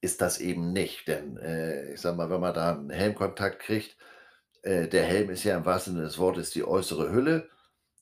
[0.00, 1.08] ist das eben nicht.
[1.08, 3.96] Denn äh, ich sage mal, wenn man da einen Helmkontakt kriegt,
[4.62, 7.50] äh, der Helm ist ja im wahrsten Sinne des Wortes die äußere Hülle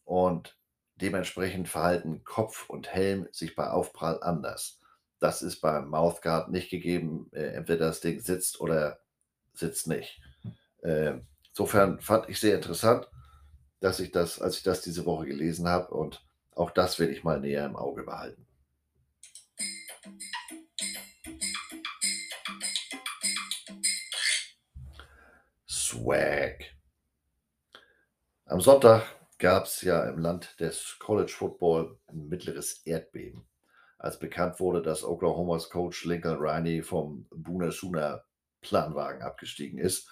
[0.05, 0.57] und
[0.97, 4.79] dementsprechend verhalten Kopf und Helm sich bei Aufprall anders.
[5.19, 7.29] Das ist beim Mouthguard nicht gegeben.
[7.33, 9.01] Äh, entweder das Ding sitzt oder
[9.55, 10.21] sitzt nicht.
[10.83, 11.15] Äh,
[11.51, 13.09] insofern fand ich sehr interessant,
[13.81, 16.25] dass ich das, als ich das diese Woche gelesen habe und
[16.55, 18.47] auch das werde ich mal näher im Auge behalten.
[25.67, 26.65] Swag.
[28.47, 29.05] Am Sonntag
[29.43, 33.45] gab es ja im Land des College Football ein mittleres Erdbeben,
[33.99, 37.27] als bekannt wurde, dass Oklahomas Coach Lincoln Riley vom
[37.71, 38.25] Sooner
[38.61, 40.09] Planwagen abgestiegen ist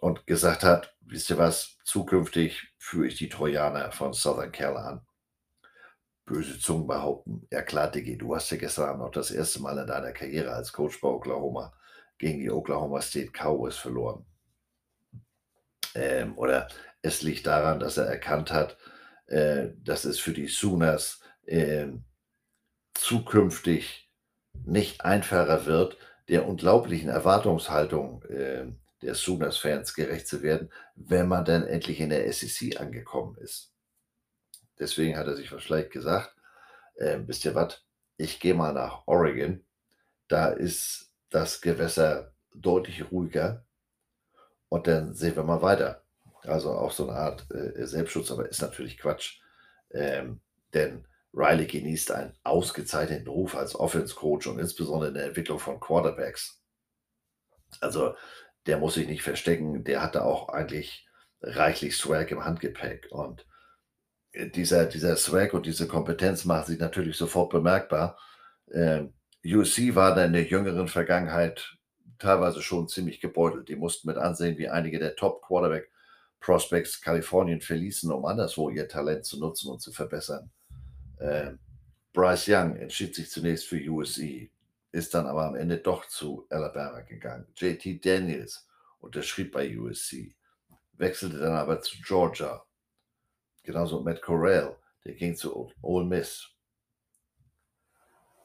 [0.00, 5.06] und gesagt hat, wisst ihr was, zukünftig führe ich die Trojaner von Southern Cal an.
[6.24, 9.86] Böse Zungen behaupten, ja klar, Diggi, du hast ja gestern noch das erste Mal in
[9.86, 11.74] deiner Karriere als Coach bei Oklahoma
[12.16, 14.24] gegen die Oklahoma State Cowboys verloren.
[15.94, 16.68] Ähm, oder
[17.06, 18.76] es liegt daran, dass er erkannt hat,
[19.26, 21.88] äh, dass es für die Sooners äh,
[22.94, 24.10] zukünftig
[24.64, 25.96] nicht einfacher wird,
[26.28, 28.66] der unglaublichen Erwartungshaltung äh,
[29.02, 33.72] der Sooners-Fans gerecht zu werden, wenn man dann endlich in der SEC angekommen ist.
[34.78, 36.34] Deswegen hat er sich vielleicht gesagt,
[36.96, 37.82] äh, wisst ihr was,
[38.16, 39.64] ich gehe mal nach Oregon,
[40.28, 43.66] da ist das Gewässer deutlich ruhiger
[44.68, 46.05] und dann sehen wir mal weiter.
[46.46, 49.40] Also auch so eine Art äh, Selbstschutz, aber ist natürlich Quatsch.
[49.92, 50.40] Ähm,
[50.74, 56.62] denn Riley genießt einen ausgezeichneten Ruf als Offense-Coach und insbesondere in der Entwicklung von Quarterbacks.
[57.80, 58.14] Also
[58.66, 61.06] der muss sich nicht verstecken, der hatte auch eigentlich
[61.42, 63.08] reichlich Swag im Handgepäck.
[63.10, 63.46] Und
[64.34, 68.18] dieser, dieser Swag und diese Kompetenz macht sich natürlich sofort bemerkbar.
[68.72, 71.76] Ähm, USC war in der jüngeren Vergangenheit
[72.18, 73.68] teilweise schon ziemlich gebeutelt.
[73.68, 75.16] Die mussten mit ansehen, wie einige der
[76.40, 80.50] Top-Quarterback-Prospects Kalifornien verließen, um anderswo ihr Talent zu nutzen und zu verbessern.
[81.20, 81.58] Ähm,
[82.12, 84.50] Bryce Young entschied sich zunächst für USC,
[84.92, 87.46] ist dann aber am Ende doch zu Alabama gegangen.
[87.56, 88.66] JT Daniels
[89.00, 90.34] unterschrieb bei USC,
[90.92, 92.64] wechselte dann aber zu Georgia.
[93.62, 96.48] Genauso Matt Corral, der ging zu Ole Miss.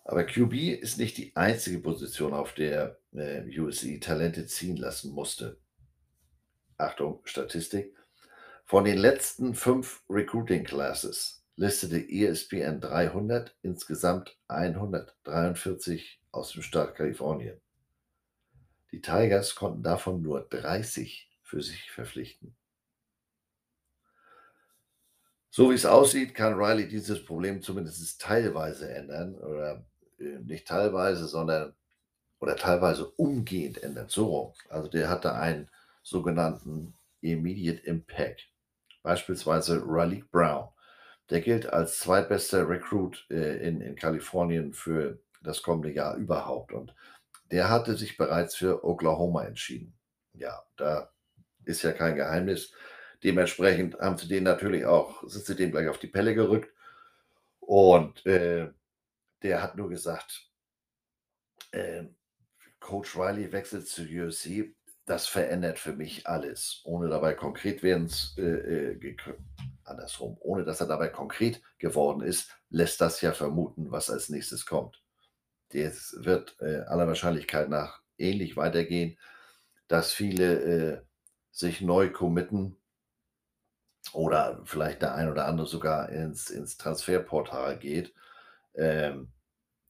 [0.04, 5.62] Aber QB ist nicht die einzige Position, auf der äh, USC Talente ziehen lassen musste.
[6.82, 7.96] Achtung, Statistik.
[8.66, 17.60] Von den letzten fünf Recruiting Classes listete ESPN 300 insgesamt 143 aus dem Staat Kalifornien.
[18.92, 22.56] Die Tigers konnten davon nur 30 für sich verpflichten.
[25.50, 29.86] So wie es aussieht, kann Riley dieses Problem zumindest teilweise ändern oder
[30.18, 31.76] äh, nicht teilweise, sondern
[32.40, 34.08] oder teilweise umgehend ändern.
[34.10, 35.70] So, also der hatte einen
[36.02, 38.50] sogenannten Immediate Impact.
[39.04, 40.70] Beispielsweise Riley Brown.
[41.30, 46.74] Der gilt als zweitbester Recruit äh, in, in Kalifornien für das kommende Jahr überhaupt.
[46.74, 46.94] Und
[47.52, 49.94] der hatte sich bereits für Oklahoma entschieden.
[50.34, 51.12] Ja, da
[51.66, 52.74] ist ja kein Geheimnis.
[53.24, 56.74] Dementsprechend haben sie den natürlich auch, sind sie dem gleich auf die Pelle gerückt.
[57.60, 58.70] Und äh,
[59.44, 60.50] der hat nur gesagt,
[61.72, 62.04] äh,
[62.80, 64.74] Coach Riley wechselt zu USC.
[65.12, 69.16] Das verändert für mich alles, ohne dabei konkret werden, äh, äh
[69.84, 74.66] andersrum, ohne dass er dabei konkret geworden ist, lässt das ja vermuten, was als nächstes
[74.66, 75.04] kommt.
[75.74, 79.18] Das wird äh, aller Wahrscheinlichkeit nach ähnlich weitergehen,
[79.90, 81.02] dass viele äh,
[81.52, 82.78] sich neu committen
[84.14, 88.14] oder vielleicht der ein oder andere sogar ins, ins Transferportal geht.
[88.76, 89.34] Ähm,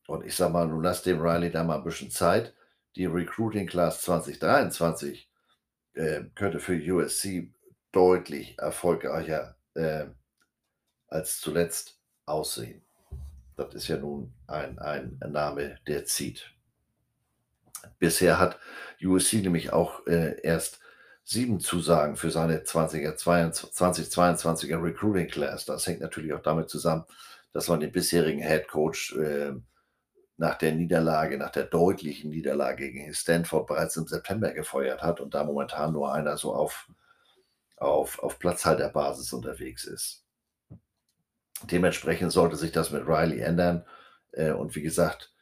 [0.08, 2.56] und ich sage mal, nun lass dem Riley da mal ein bisschen Zeit.
[2.96, 5.30] Die Recruiting Class 2023
[5.94, 7.52] äh, könnte für USC
[7.92, 10.06] deutlich erfolgreicher äh,
[11.08, 12.82] als zuletzt aussehen.
[13.56, 16.54] Das ist ja nun ein, ein Name, der zieht.
[18.00, 18.60] Bisher hat
[19.02, 20.80] USC nämlich auch äh, erst
[21.24, 25.66] sieben Zusagen für seine 20er, 2022er Recruiting Class.
[25.66, 27.06] Das hängt natürlich auch damit zusammen,
[27.54, 29.54] dass man den bisherigen Head Coach äh,
[30.38, 35.34] nach der Niederlage, nach der deutlichen Niederlage gegen Stanford bereits im September gefeuert hat und
[35.34, 36.90] da momentan nur einer so auf,
[37.78, 40.26] auf, auf Platzhalterbasis unterwegs ist.
[41.64, 43.86] Dementsprechend sollte sich das mit Riley ändern.
[44.32, 45.34] Äh, und wie gesagt,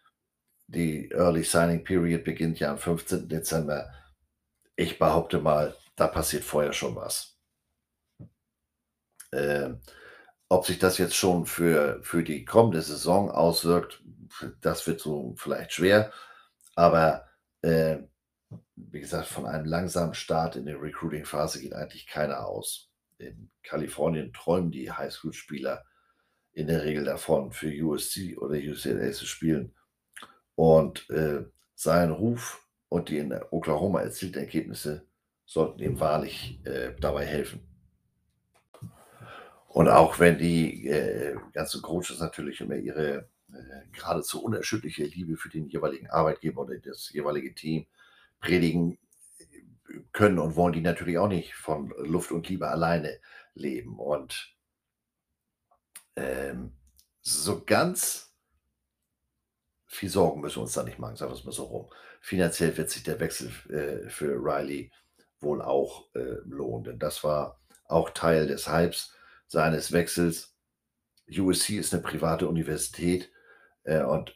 [0.68, 3.28] die Early Signing Period beginnt ja am 15.
[3.28, 3.92] Dezember.
[4.76, 7.38] Ich behaupte mal, da passiert vorher schon was.
[9.32, 9.72] Äh,
[10.50, 14.02] ob sich das jetzt schon für, für die kommende Saison auswirkt,
[14.61, 16.11] das wird so vielleicht schwer.
[16.75, 17.25] Aber
[17.61, 17.97] äh,
[18.75, 22.89] wie gesagt, von einem langsamen Start in der Recruiting-Phase geht eigentlich keiner aus.
[23.17, 25.86] In Kalifornien träumen die Highschool-Spieler
[26.53, 29.75] in der Regel davon, für USC oder UCLA zu spielen.
[30.55, 35.07] Und äh, sein Ruf und die in Oklahoma erzielten Ergebnisse
[35.45, 37.61] sollten ihm wahrlich äh, dabei helfen.
[39.67, 43.28] Und auch wenn die äh, ganzen Coaches natürlich immer ihre
[43.91, 47.86] geradezu unerschütterliche Liebe für den jeweiligen Arbeitgeber oder das jeweilige Team
[48.39, 48.97] predigen,
[50.14, 53.20] können und wollen die natürlich auch nicht von Luft und Liebe alleine
[53.54, 54.00] leben.
[54.00, 54.56] Und
[56.16, 56.74] ähm,
[57.22, 58.34] so ganz
[59.86, 61.89] viel Sorgen müssen wir uns da nicht machen, sagen wir es mal so rum.
[62.22, 64.91] Finanziell wird sich der Wechsel äh, für Riley
[65.39, 69.14] wohl auch äh, lohnen, denn das war auch Teil des Hypes
[69.47, 70.56] seines Wechsels.
[71.32, 73.39] USC ist eine private Universität äh,
[73.84, 74.36] und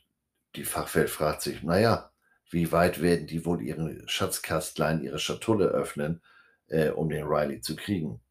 [0.55, 2.11] die Fachwelt fragt sich, naja,
[2.49, 6.21] wie weit werden die wohl ihren Schatzkastlein, ihre Schatulle öffnen,
[6.67, 8.21] äh, um den Riley zu kriegen?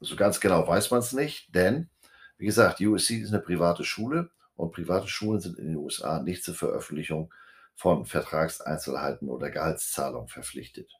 [0.00, 1.90] So ganz genau weiß man es nicht, denn,
[2.38, 6.42] wie gesagt, USC ist eine private Schule und private Schulen sind in den USA nicht
[6.42, 7.32] zur Veröffentlichung
[7.74, 10.90] von Vertragseinzelheiten oder Gehaltszahlungen verpflichtet.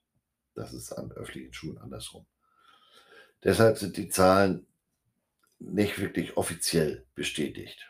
[0.54, 2.26] Das ist an öffentlichen Schulen andersrum.
[3.42, 4.66] Deshalb sind die Zahlen
[5.58, 7.89] nicht wirklich offiziell bestätigt.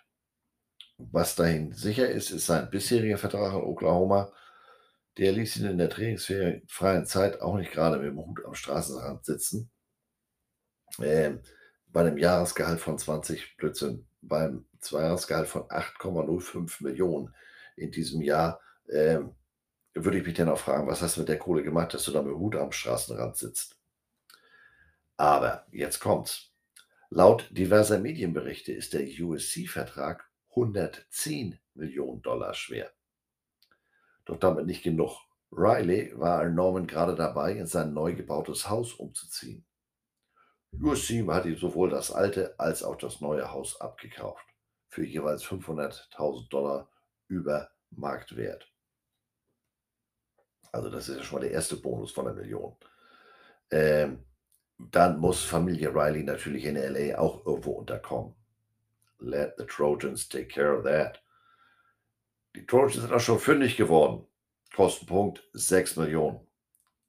[1.13, 4.33] Was dahin sicher ist, ist sein bisheriger Vertrag in Oklahoma.
[5.19, 9.25] Der ließ ihn in der trainingsfreien Zeit auch nicht gerade mit dem Hut am Straßenrand
[9.25, 9.71] sitzen.
[11.01, 11.41] Ähm,
[11.89, 17.35] bei einem Jahresgehalt von 20, Blödsinn, beim Zweijahresgehalt von 8,05 Millionen
[17.77, 19.35] in diesem Jahr, ähm,
[19.95, 22.13] würde ich mich dann auch fragen, was hast du mit der Kohle gemacht, dass du
[22.13, 23.77] da mit dem Hut am Straßenrand sitzt?
[25.17, 26.53] Aber jetzt kommt's.
[27.11, 32.91] Laut diverser Medienberichte ist der USC-Vertrag 110 Millionen Dollar schwer.
[34.25, 35.19] Doch damit nicht genug.
[35.53, 39.65] Riley war Norman gerade dabei, in sein neu gebautes Haus umzuziehen.
[40.73, 44.45] USC hat ihm sowohl das alte als auch das neue Haus abgekauft,
[44.89, 46.89] für jeweils 500.000 Dollar
[47.27, 48.71] über Marktwert.
[50.73, 52.77] Also das ist ja schon mal der erste Bonus von der Million.
[53.73, 54.25] Ähm,
[54.79, 58.35] dann muss Familie Riley natürlich in LA auch irgendwo unterkommen.
[59.21, 61.23] Let the Trojans take care of that.
[62.57, 64.27] Die Trojans sind auch schon fündig geworden.
[64.75, 66.47] Kostenpunkt 6 Millionen.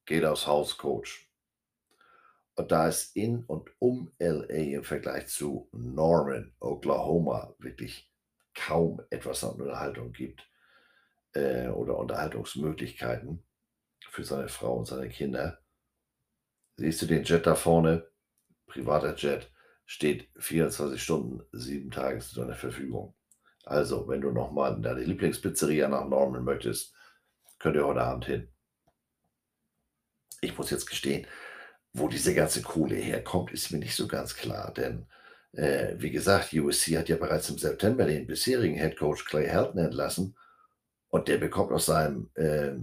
[0.06, 1.32] Geht aufs Haus, Coach.
[2.56, 8.12] Und da es in und um LA im Vergleich zu Norman, Oklahoma, wirklich
[8.54, 10.48] kaum etwas an Unterhaltung gibt
[11.34, 13.44] äh, oder Unterhaltungsmöglichkeiten
[14.10, 15.60] für seine Frau und seine Kinder,
[16.76, 18.06] siehst du den Jet da vorne,
[18.68, 19.50] privater Jet,
[19.92, 23.14] steht 24 Stunden, sieben Tage zu deiner Verfügung.
[23.66, 26.96] Also, wenn du nochmal in deine Lieblingspizzeria nach Norman möchtest,
[27.60, 28.48] könnt ihr heute Abend hin.
[30.40, 31.28] Ich muss jetzt gestehen,
[31.92, 35.08] wo diese ganze Kohle herkommt, ist mir nicht so ganz klar, denn
[35.52, 39.78] äh, wie gesagt, USC hat ja bereits im September den bisherigen Head Coach Clay Helton
[39.78, 40.38] entlassen
[41.10, 42.76] und der bekommt aus seinem äh,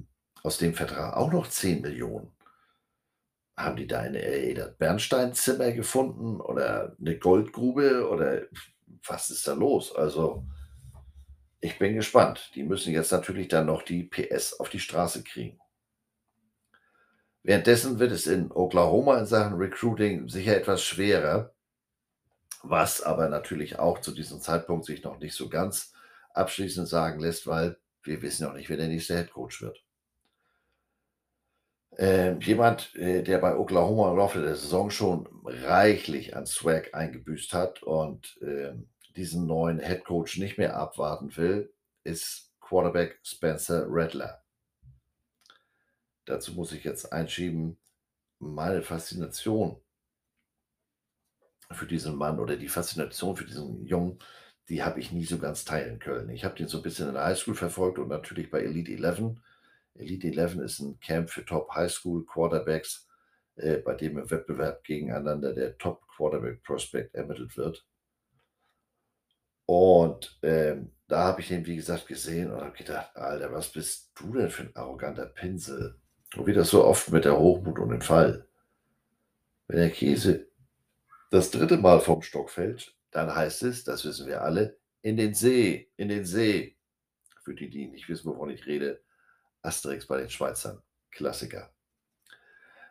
[0.43, 2.31] aus dem Vertrag auch noch 10 Millionen.
[3.59, 8.43] Haben die da das Bernsteinzimmer gefunden oder eine Goldgrube oder
[9.05, 9.93] was ist da los?
[9.97, 10.47] Also,
[11.59, 12.53] ich bin gespannt.
[12.55, 15.59] Die müssen jetzt natürlich dann noch die PS auf die Straße kriegen.
[17.43, 21.53] Währenddessen wird es in Oklahoma in Sachen Recruiting sicher etwas schwerer,
[22.63, 25.93] was aber natürlich auch zu diesem Zeitpunkt sich noch nicht so ganz
[26.33, 29.83] abschließend sagen lässt, weil wir wissen noch nicht, wer der nächste Head Coach wird.
[32.01, 37.53] Ähm, jemand, äh, der bei Oklahoma im Laufe der Saison schon reichlich an Swag eingebüßt
[37.53, 41.75] hat und ähm, diesen neuen Head Coach nicht mehr abwarten will,
[42.05, 44.45] ist Quarterback Spencer Rattler.
[46.25, 47.79] Dazu muss ich jetzt einschieben,
[48.39, 49.81] meine Faszination
[51.73, 54.21] für diesen Mann oder die Faszination für diesen Jungen,
[54.69, 56.31] die habe ich nie so ganz teilen können.
[56.31, 59.41] Ich habe den so ein bisschen in der Highschool verfolgt und natürlich bei Elite 11
[59.99, 63.09] Elite 11 ist ein Camp für Top Highschool Quarterbacks,
[63.57, 67.87] äh, bei dem im Wettbewerb gegeneinander der Top Quarterback Prospect ermittelt wird.
[69.67, 74.13] Und ähm, da habe ich den, wie gesagt, gesehen und habe gedacht, Alter, was bist
[74.15, 76.01] du denn für ein arroganter Pinsel?
[76.37, 78.47] Und wie das so oft mit der Hochmut und dem Fall.
[79.67, 80.49] Wenn der Käse
[81.31, 85.35] das dritte Mal vom Stock fällt, dann heißt es, das wissen wir alle, in den
[85.35, 86.77] See, in den See.
[87.43, 89.03] Für die, die nicht wissen, wovon ich rede,
[89.63, 90.83] Asterix bei den Schweizern.
[91.11, 91.71] Klassiker.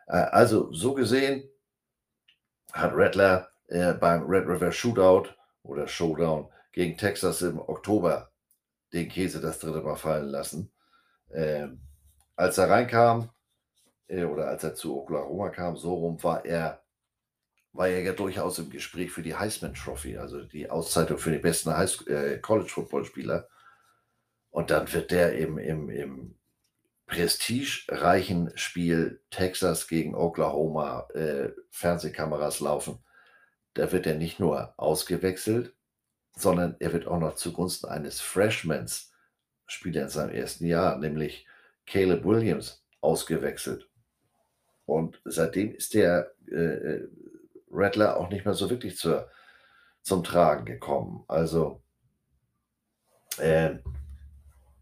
[0.06, 1.48] Äh, also so gesehen
[2.72, 5.30] hat Rattler äh, beim Red River Shootout
[5.62, 8.30] oder Showdown gegen Texas im Oktober
[8.92, 10.72] den Käse das dritte Mal fallen lassen.
[11.32, 11.80] Ähm,
[12.36, 13.30] als er reinkam
[14.08, 16.82] äh, oder als er zu Oklahoma kam, so rum war er
[17.72, 21.42] war er ja durchaus im Gespräch für die Heisman Trophy, also die Auszeichnung für den
[21.42, 23.48] besten äh, College Football Spieler.
[24.50, 26.34] Und dann wird der im, im, im
[27.08, 33.02] prestigereichen Spiel Texas gegen Oklahoma äh, Fernsehkameras laufen,
[33.74, 35.74] da wird er nicht nur ausgewechselt,
[36.36, 39.12] sondern er wird auch noch zugunsten eines Freshmans
[39.66, 41.46] Spieler in seinem ersten Jahr, nämlich
[41.86, 43.88] Caleb Williams, ausgewechselt.
[44.86, 47.08] Und seitdem ist der äh, äh,
[47.70, 49.30] Rattler auch nicht mehr so wirklich zur,
[50.02, 51.24] zum Tragen gekommen.
[51.28, 51.82] Also,
[53.38, 53.76] äh,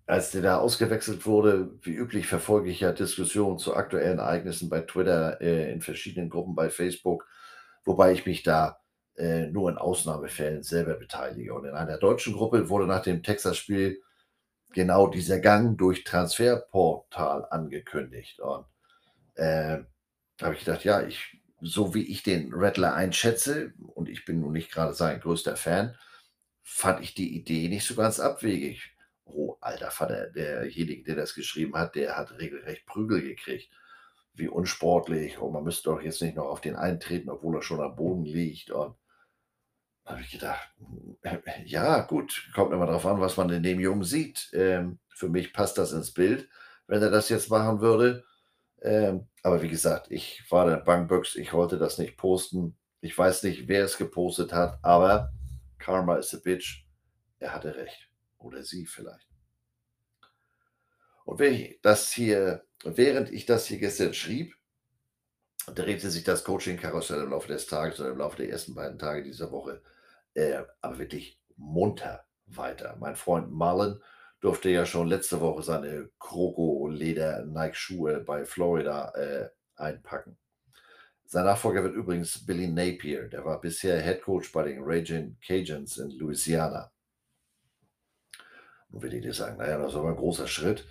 [0.06, 4.80] als der da ausgewechselt wurde, wie üblich verfolge ich ja Diskussionen zu aktuellen Ereignissen bei
[4.82, 7.26] Twitter, äh, in verschiedenen Gruppen bei Facebook,
[7.84, 8.80] wobei ich mich da
[9.16, 11.54] äh, nur in Ausnahmefällen selber beteilige.
[11.54, 14.00] Und in einer deutschen Gruppe wurde nach dem Texas-Spiel
[14.72, 18.38] genau dieser Gang durch Transferportal angekündigt.
[18.40, 18.66] Und
[19.34, 19.78] äh,
[20.40, 24.52] habe ich gedacht, ja, ich, so wie ich den Rattler einschätze, und ich bin nun
[24.52, 25.96] nicht gerade sein größter Fan,
[26.62, 28.95] fand ich die Idee nicht so ganz abwegig.
[29.26, 33.70] Oh, alter Vater, derjenige, der das geschrieben hat, der hat regelrecht Prügel gekriegt.
[34.34, 35.38] Wie unsportlich.
[35.38, 38.24] Und man müsste doch jetzt nicht noch auf den eintreten, obwohl er schon am Boden
[38.24, 38.70] liegt.
[38.70, 38.94] Und
[40.04, 40.70] da habe ich gedacht,
[41.64, 44.50] ja, gut, kommt immer darauf an, was man in dem Jungen sieht.
[44.52, 46.48] Ähm, für mich passt das ins Bild,
[46.86, 48.24] wenn er das jetzt machen würde.
[48.82, 52.76] Ähm, aber wie gesagt, ich war der Bankbüchs, ich wollte das nicht posten.
[53.00, 55.32] Ich weiß nicht, wer es gepostet hat, aber
[55.78, 56.86] Karma is a bitch.
[57.38, 58.08] Er hatte recht.
[58.38, 59.28] Oder sie vielleicht.
[61.24, 61.40] Und
[61.82, 64.54] das hier, während ich das hier gestern schrieb,
[65.74, 69.24] drehte sich das Coaching-Karussell im Laufe des Tages oder im Laufe der ersten beiden Tage
[69.24, 69.82] dieser Woche
[70.36, 72.96] äh, aber wirklich munter weiter.
[73.00, 74.00] Mein Freund Marlon
[74.40, 80.38] durfte ja schon letzte Woche seine Kroko-Leder-Nike-Schuhe bei Florida äh, einpacken.
[81.24, 85.98] Sein Nachfolger wird übrigens Billy Napier, der war bisher Head Coach bei den Raging Cajuns
[85.98, 86.92] in Louisiana.
[88.88, 90.86] Nun will ich dir sagen, naja, das war ein großer Schritt.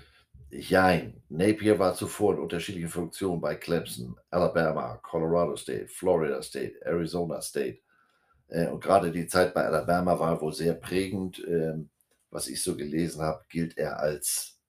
[0.49, 7.41] Jein, Napier war zuvor in unterschiedlichen Funktionen bei Clemson, Alabama, Colorado State, Florida State, Arizona
[7.41, 7.79] State
[8.47, 11.43] äh, und gerade die Zeit bei Alabama war wohl sehr prägend.
[11.47, 11.89] Ähm,
[12.29, 14.59] was ich so gelesen habe, gilt er als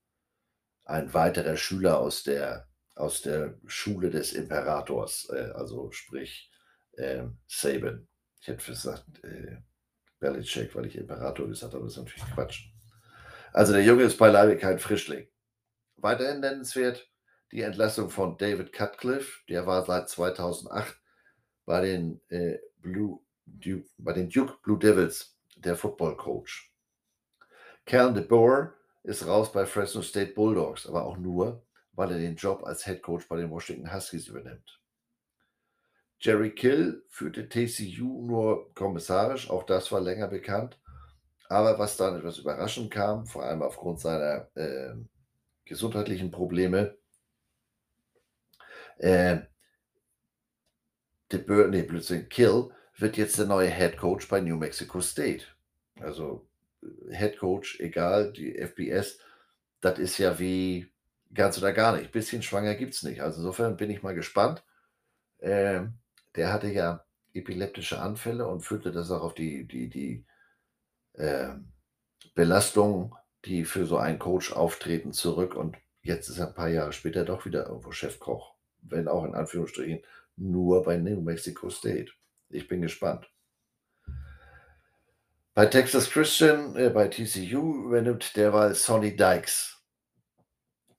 [0.85, 6.51] ein weiterer Schüler aus der, aus der Schule des Imperators, äh, also sprich
[6.93, 8.07] äh, Saban.
[8.41, 9.57] Ich hätte gesagt äh,
[10.20, 12.70] Belichick, weil ich Imperator gesagt habe, das ist natürlich Quatsch.
[13.57, 15.27] Also der Junge ist beileibe kein Frischling.
[15.97, 17.11] Weiterhin nennenswert
[17.53, 20.95] die Entlassung von David Cutcliffe, der war seit 2008
[21.65, 26.71] bei den äh, Blue Duke, bei den Duke Blue Devils der Football Coach.
[27.87, 32.63] Cal DeBoer ist raus bei Fresno State Bulldogs, aber auch nur, weil er den Job
[32.63, 34.83] als Head Coach bei den Washington Huskies übernimmt.
[36.19, 40.79] Jerry Kill führte TCU nur kommissarisch, auch das war länger bekannt.
[41.49, 44.94] Aber was dann etwas überraschend kam, vor allem aufgrund seiner äh,
[45.64, 46.97] gesundheitlichen Probleme,
[48.99, 49.38] äh,
[51.32, 55.44] DeBoer, nee, plötzlich Kill wird jetzt der neue Head Coach bei New Mexico State.
[56.01, 56.47] Also
[56.82, 59.18] äh, Head Coach, egal, die FBS,
[59.80, 60.90] das ist ja wie
[61.34, 62.12] ganz oder gar nicht.
[62.12, 63.20] Bisschen schwanger gibt es nicht.
[63.20, 64.64] Also insofern bin ich mal gespannt.
[65.40, 65.94] Ähm,
[66.36, 70.24] der hatte ja epileptische Anfälle und führte das auch auf die, die, die
[71.17, 71.49] äh,
[72.35, 73.14] Belastung,
[73.45, 75.55] die für so einen Coach auftreten, zurück.
[75.55, 78.55] Und jetzt ist er ein paar Jahre später doch wieder irgendwo Chefkoch.
[78.83, 80.03] Wenn auch in Anführungsstrichen
[80.37, 82.12] nur bei New Mexico State.
[82.51, 83.29] Ich bin gespannt.
[85.55, 89.82] Bei Texas Christian, äh, bei TCU übernimmt derweil Sonny Dykes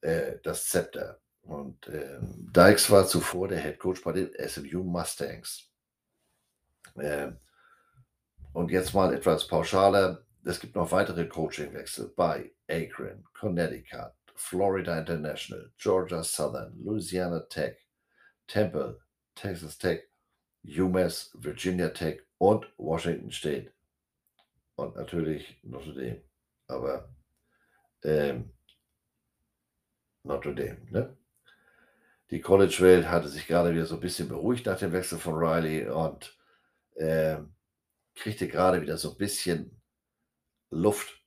[0.01, 1.21] äh, das Zepter.
[1.41, 5.71] Und äh, Dykes war zuvor der Head Coach bei den SMU Mustangs.
[8.57, 10.25] Und jetzt mal etwas pauschaler.
[10.43, 17.77] Es gibt noch weitere Coachingwechsel bei Akron, Connecticut, Florida International, Georgia Southern, Louisiana Tech,
[18.47, 18.99] Temple,
[19.35, 20.05] Texas Tech
[20.63, 23.73] UMass, Virginia Tech und Washington State.
[24.73, 26.23] Und natürlich Notre Dame.
[26.65, 27.13] Aber
[28.03, 28.53] ähm,
[30.23, 31.15] Notre Dame, ne?
[32.31, 35.87] Die College-Welt hatte sich gerade wieder so ein bisschen beruhigt nach dem Wechsel von Riley
[35.87, 36.35] und
[36.95, 37.53] ähm,
[38.17, 39.81] kriegte gerade wieder so ein bisschen
[40.69, 41.23] Luft.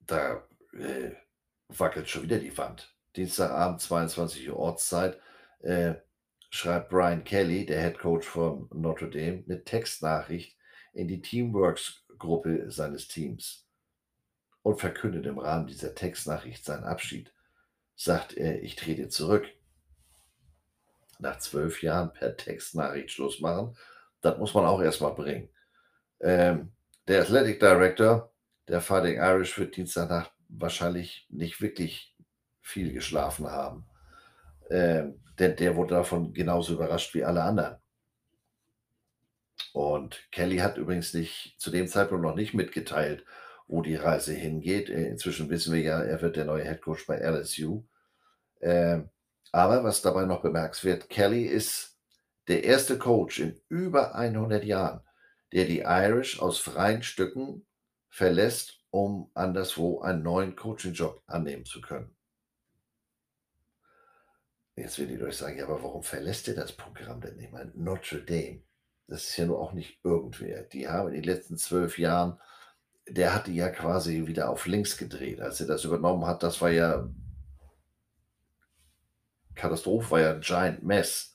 [0.00, 1.12] Da äh,
[1.68, 2.94] wackelt schon wieder die Wand.
[3.16, 5.18] Dienstagabend, 22 Uhr Ortszeit.
[5.60, 5.94] Äh,
[6.50, 10.56] schreibt Brian Kelly, der Head Coach von Notre Dame, eine Textnachricht
[10.92, 13.66] in die Teamworks-Gruppe seines Teams
[14.62, 17.32] und verkündet im Rahmen dieser Textnachricht seinen Abschied.
[17.94, 19.46] Sagt er, ich trete zurück.
[21.18, 23.76] Nach zwölf Jahren per Textnachricht Schluss machen,
[24.20, 25.48] das muss man auch erstmal bringen.
[26.20, 26.72] Ähm,
[27.06, 28.32] der Athletic Director
[28.68, 32.14] der Fighting Irish wird Dienstagnacht wahrscheinlich nicht wirklich
[32.60, 33.86] viel geschlafen haben.
[34.70, 37.76] Ähm, denn der wurde davon genauso überrascht wie alle anderen.
[39.72, 43.24] Und Kelly hat übrigens nicht zu dem Zeitpunkt noch nicht mitgeteilt,
[43.66, 44.90] wo die Reise hingeht.
[44.90, 47.84] Äh, inzwischen wissen wir ja, er wird der neue Head Coach bei LSU.
[48.60, 49.10] Ähm,
[49.52, 51.96] Aber was dabei noch bemerkenswert, Kelly ist
[52.48, 55.00] der erste Coach in über 100 Jahren,
[55.52, 57.66] der die Irish aus freien Stücken
[58.08, 62.14] verlässt, um anderswo einen neuen Coaching-Job annehmen zu können.
[64.76, 67.50] Jetzt werdet ihr euch sagen, ja, aber warum verlässt ihr das Programm denn nicht?
[67.50, 68.62] Meine, Notre Dame,
[69.08, 70.62] das ist ja nur auch nicht irgendwer.
[70.62, 72.38] Die haben in den letzten zwölf Jahren,
[73.08, 75.40] der hat die ja quasi wieder auf links gedreht.
[75.40, 77.08] Als er das übernommen hat, das war ja
[79.54, 81.27] Katastrophe, war ja ein Giant Mess.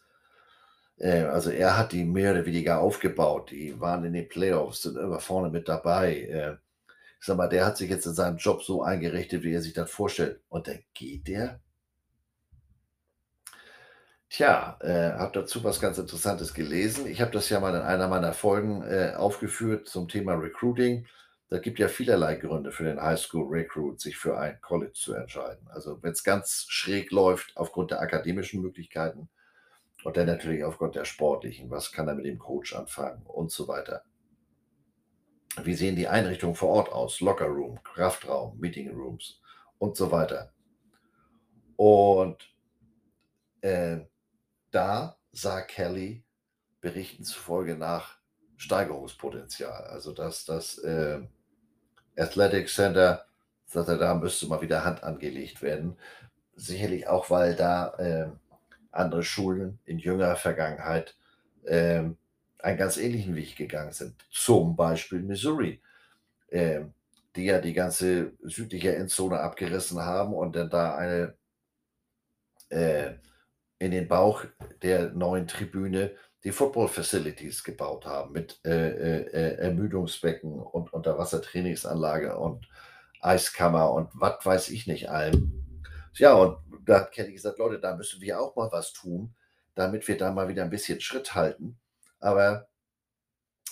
[0.97, 3.51] Äh, also er hat die mehr oder weniger aufgebaut.
[3.51, 6.21] Die waren in den Playoffs, sind immer vorne mit dabei.
[6.21, 6.53] Äh,
[7.19, 9.73] ich sag mal, der hat sich jetzt in seinem Job so eingerichtet, wie er sich
[9.73, 10.41] das vorstellt.
[10.49, 11.59] Und dann geht der
[14.33, 17.05] Tja, äh, habe dazu was ganz Interessantes gelesen.
[17.05, 21.05] Ich habe das ja mal in einer meiner Folgen äh, aufgeführt zum Thema Recruiting.
[21.49, 25.67] Da gibt ja vielerlei Gründe für den Highschool Recruit, sich für ein College zu entscheiden.
[25.69, 29.29] Also wenn es ganz schräg läuft aufgrund der akademischen Möglichkeiten
[30.03, 33.67] und dann natürlich aufgrund der sportlichen, was kann er mit dem Coach anfangen und so
[33.67, 34.03] weiter.
[35.63, 37.21] Wie sehen die Einrichtungen vor Ort aus?
[37.21, 39.39] Locker Room, Kraftraum, Meeting Rooms
[39.77, 40.51] und so weiter.
[41.75, 42.37] Und
[43.61, 43.99] äh,
[44.71, 46.23] da sah Kelly
[46.81, 48.17] Berichten zufolge nach
[48.57, 49.85] Steigerungspotenzial.
[49.85, 51.21] Also dass das äh,
[52.17, 53.25] Athletic Center,
[53.65, 55.97] sagt er, da müsste mal wieder Hand angelegt werden.
[56.55, 58.31] Sicherlich auch, weil da äh,
[58.93, 61.15] andere Schulen in jüngerer Vergangenheit
[61.65, 62.03] äh,
[62.59, 64.15] einen ganz ähnlichen Weg gegangen sind.
[64.31, 65.81] Zum Beispiel Missouri,
[66.49, 66.81] äh,
[67.35, 71.35] die ja die ganze südliche Endzone abgerissen haben und dann da eine
[72.69, 73.13] äh,
[73.79, 74.45] in den Bauch
[74.81, 76.11] der neuen Tribüne
[76.43, 82.67] die Football Facilities gebaut haben mit äh, äh, äh, Ermüdungsbecken und Unterwassertrainingsanlage und
[83.21, 85.62] Eiskammer und was weiß ich nicht allem.
[86.15, 89.35] Ja, und da hat Kelly gesagt, Leute, da müssen wir auch mal was tun,
[89.75, 91.79] damit wir da mal wieder ein bisschen Schritt halten.
[92.19, 92.67] Aber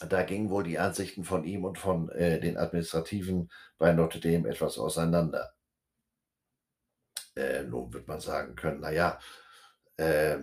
[0.10, 4.50] da gingen wohl die Ansichten von ihm und von äh, den Administrativen bei Notre Dame
[4.50, 5.54] etwas auseinander.
[7.36, 9.20] Äh, nun wird man sagen können, naja,
[9.98, 10.40] äh,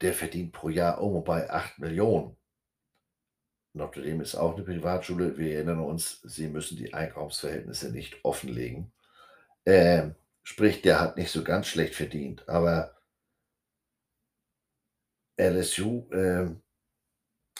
[0.00, 2.36] der verdient pro Jahr um bei 8 Millionen.
[3.72, 5.36] Notre Dame ist auch eine Privatschule.
[5.38, 8.92] Wir erinnern uns, sie müssen die Einkaufsverhältnisse nicht offenlegen.
[9.64, 10.10] Äh,
[10.48, 12.96] sprich, der hat nicht so ganz schlecht verdient, aber
[15.36, 16.48] LSU äh,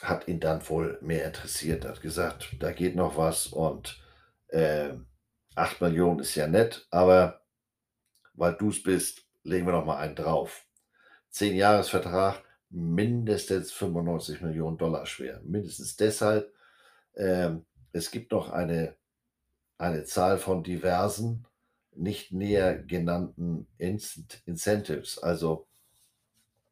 [0.01, 4.02] hat ihn dann wohl mehr interessiert, hat gesagt, da geht noch was und
[4.48, 4.94] äh,
[5.55, 7.43] 8 Millionen ist ja nett, aber
[8.32, 10.65] weil du es bist, legen wir noch mal einen drauf.
[11.35, 15.43] 10-Jahres-Vertrag mindestens 95 Millionen Dollar schwer.
[15.44, 16.55] Mindestens deshalb,
[17.16, 18.97] ähm, es gibt noch eine,
[19.77, 21.47] eine Zahl von diversen,
[21.99, 25.66] nicht näher genannten Incentives, also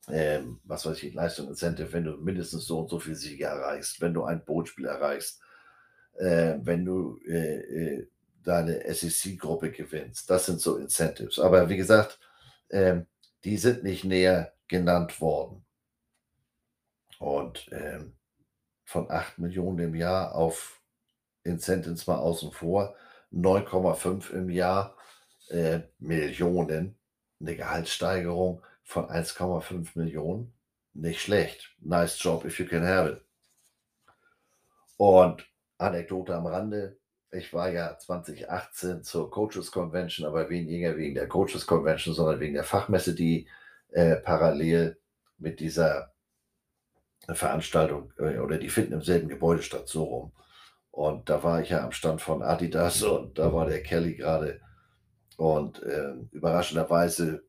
[0.08, 4.00] ähm, was weiß ich, Leistung Incentive, wenn du mindestens so und so viele Siege erreichst,
[4.00, 5.40] wenn du ein Bootspiel erreichst,
[6.14, 8.08] äh, wenn du äh, äh,
[8.44, 10.30] deine SEC-Gruppe gewinnst.
[10.30, 11.40] Das sind so Incentives.
[11.40, 12.20] Aber wie gesagt,
[12.70, 13.06] ähm,
[13.42, 15.64] die sind nicht näher genannt worden.
[17.18, 18.12] Und ähm,
[18.84, 20.80] von 8 Millionen im Jahr auf
[21.42, 22.94] Incentives mal außen vor,
[23.32, 24.95] 9,5 im Jahr
[25.48, 26.98] äh, Millionen,
[27.40, 30.52] eine Gehaltssteigerung von 1,5 Millionen,
[30.94, 31.74] nicht schlecht.
[31.80, 33.24] Nice job if you can have it.
[34.96, 35.46] Und
[35.78, 36.96] Anekdote am Rande,
[37.30, 42.54] ich war ja 2018 zur Coaches Convention, aber weniger wegen der Coaches Convention, sondern wegen
[42.54, 43.46] der Fachmesse, die
[43.90, 44.98] äh, parallel
[45.38, 46.12] mit dieser
[47.28, 50.32] Veranstaltung äh, oder die finden im selben Gebäude statt, so rum.
[50.90, 54.60] Und da war ich ja am Stand von Adidas und da war der Kelly gerade.
[55.36, 57.44] Und äh, überraschenderweise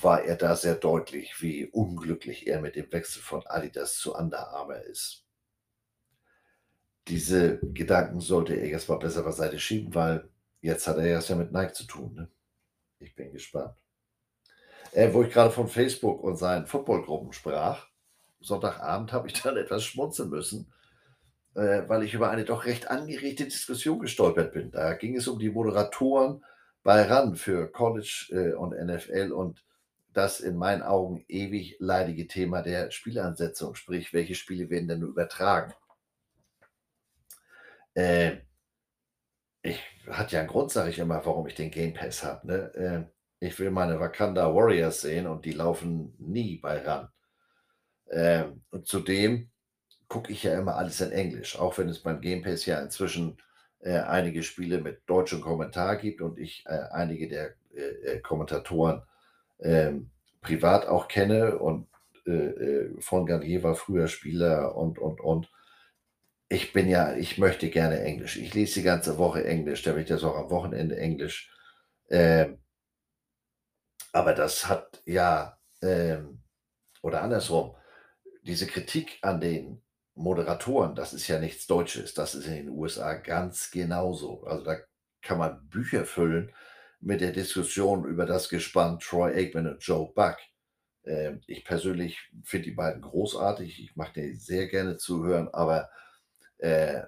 [0.00, 4.48] war er da sehr deutlich, wie unglücklich er mit dem Wechsel von Adidas zu Under
[4.48, 5.24] Armour ist.
[7.08, 10.28] Diese Gedanken sollte er erstmal besser beiseite schieben, weil
[10.60, 12.14] jetzt hat er es ja mit Nike zu tun.
[12.14, 12.30] Ne?
[12.98, 13.74] Ich bin gespannt.
[14.92, 17.86] Äh, wo ich gerade von Facebook und seinen Footballgruppen sprach,
[18.40, 20.72] Sonntagabend habe ich dann etwas schmunzeln müssen,
[21.54, 24.70] äh, weil ich über eine doch recht angeregte Diskussion gestolpert bin.
[24.70, 26.44] Da ging es um die Moderatoren
[26.82, 29.64] bei RAN für College äh, und NFL und
[30.12, 35.72] das in meinen Augen ewig leidige Thema der Spielansetzung, sprich, welche Spiele werden denn übertragen?
[37.94, 38.38] Äh,
[39.62, 42.46] ich hatte ja einen Grund, sage ich immer, warum ich den Game Pass habe.
[42.46, 42.74] Ne?
[42.74, 47.08] Äh, ich will meine Wakanda Warriors sehen und die laufen nie bei RAN.
[48.10, 49.50] Ähm, und zudem
[50.08, 53.40] gucke ich ja immer alles in Englisch, auch wenn es beim Game Pass ja inzwischen
[53.80, 59.02] äh, einige Spiele mit deutschem Kommentar gibt und ich äh, einige der äh, äh Kommentatoren
[59.60, 61.86] ähm, privat auch kenne und
[62.26, 65.50] äh, von Garnier war früher Spieler und, und, und.
[66.48, 68.36] Ich bin ja, ich möchte gerne Englisch.
[68.36, 71.52] Ich lese die ganze Woche Englisch, da ich das auch am Wochenende Englisch.
[72.08, 72.58] Ähm,
[74.12, 76.42] aber das hat ja, ähm,
[77.02, 77.76] oder andersrum,
[78.42, 79.82] diese Kritik an den
[80.20, 84.44] Moderatoren, das ist ja nichts Deutsches, das ist in den USA ganz genauso.
[84.44, 84.76] Also da
[85.22, 86.52] kann man Bücher füllen
[87.00, 90.36] mit der Diskussion über das Gespann Troy Aikman und Joe Buck.
[91.04, 93.82] Ähm, ich persönlich finde die beiden großartig.
[93.82, 95.90] Ich mache dir sehr gerne zuhören, aber
[96.58, 97.02] äh,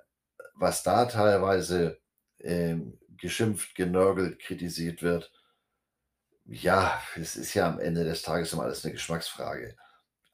[0.55, 1.99] was da teilweise
[2.41, 5.31] ähm, geschimpft, genörgelt, kritisiert wird,
[6.47, 9.77] ja, es ist ja am Ende des Tages immer alles eine Geschmacksfrage.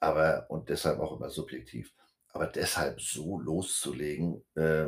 [0.01, 1.93] Aber, und deshalb auch immer subjektiv.
[2.39, 4.87] Aber deshalb so loszulegen, äh,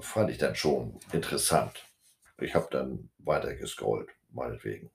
[0.00, 1.84] fand ich dann schon interessant.
[2.40, 4.90] Ich habe dann weiter gescrollt, meinetwegen.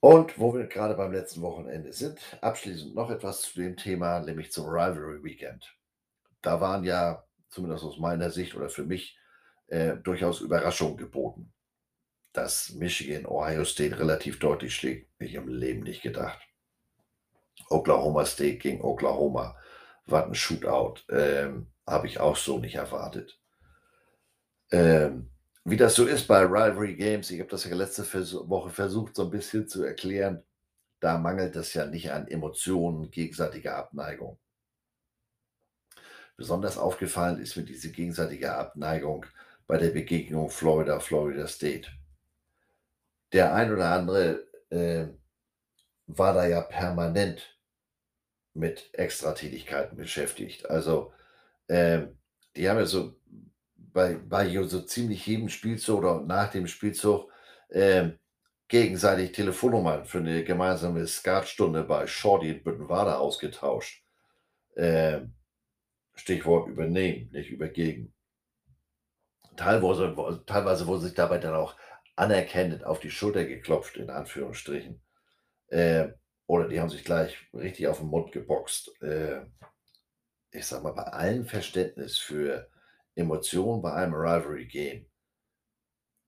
[0.00, 4.50] Und wo wir gerade beim letzten Wochenende sind, abschließend noch etwas zu dem Thema, nämlich
[4.50, 5.78] zum Rivalry Weekend.
[6.42, 9.16] Da waren ja, zumindest aus meiner Sicht oder für mich,
[9.68, 11.52] äh, durchaus Überraschungen geboten.
[12.32, 16.40] Dass Michigan Ohio State relativ deutlich schlägt, ich im Leben nicht gedacht.
[17.74, 19.56] Oklahoma State gegen Oklahoma
[20.06, 21.00] war ein Shootout.
[21.10, 23.38] Ähm, Habe ich auch so nicht erwartet.
[24.70, 25.30] Ähm,
[25.64, 28.04] wie das so ist bei Rivalry Games, ich habe das ja letzte
[28.48, 30.42] Woche versucht, so ein bisschen zu erklären,
[31.00, 34.38] da mangelt es ja nicht an Emotionen, gegenseitiger Abneigung.
[36.36, 39.24] Besonders aufgefallen ist mir diese gegenseitige Abneigung
[39.66, 41.90] bei der Begegnung Florida-Florida State.
[43.32, 45.06] Der ein oder andere äh,
[46.06, 47.53] war da ja permanent
[48.54, 50.70] mit Extratätigkeiten beschäftigt.
[50.70, 51.12] Also
[51.68, 52.06] äh,
[52.56, 53.14] die haben ja so
[53.76, 57.30] bei, bei so ziemlich jedem Spielzug oder nach dem Spielzug
[57.68, 58.10] äh,
[58.68, 64.04] gegenseitig Telefonnummern für eine gemeinsame Skatstunde bei Shorty in Büttenwader ausgetauscht.
[64.74, 65.20] Äh,
[66.14, 68.14] Stichwort übernehmen, nicht übergeben.
[69.56, 71.76] Teilweise, teilweise wurde sich dabei dann auch
[72.16, 75.00] anerkennend auf die Schulter geklopft, in Anführungsstrichen.
[75.68, 76.08] Äh,
[76.46, 79.00] oder die haben sich gleich richtig auf den Mund geboxt.
[79.02, 79.42] Äh,
[80.50, 82.68] ich sag mal, bei allem Verständnis für
[83.14, 85.06] Emotionen bei einem Rivalry Game.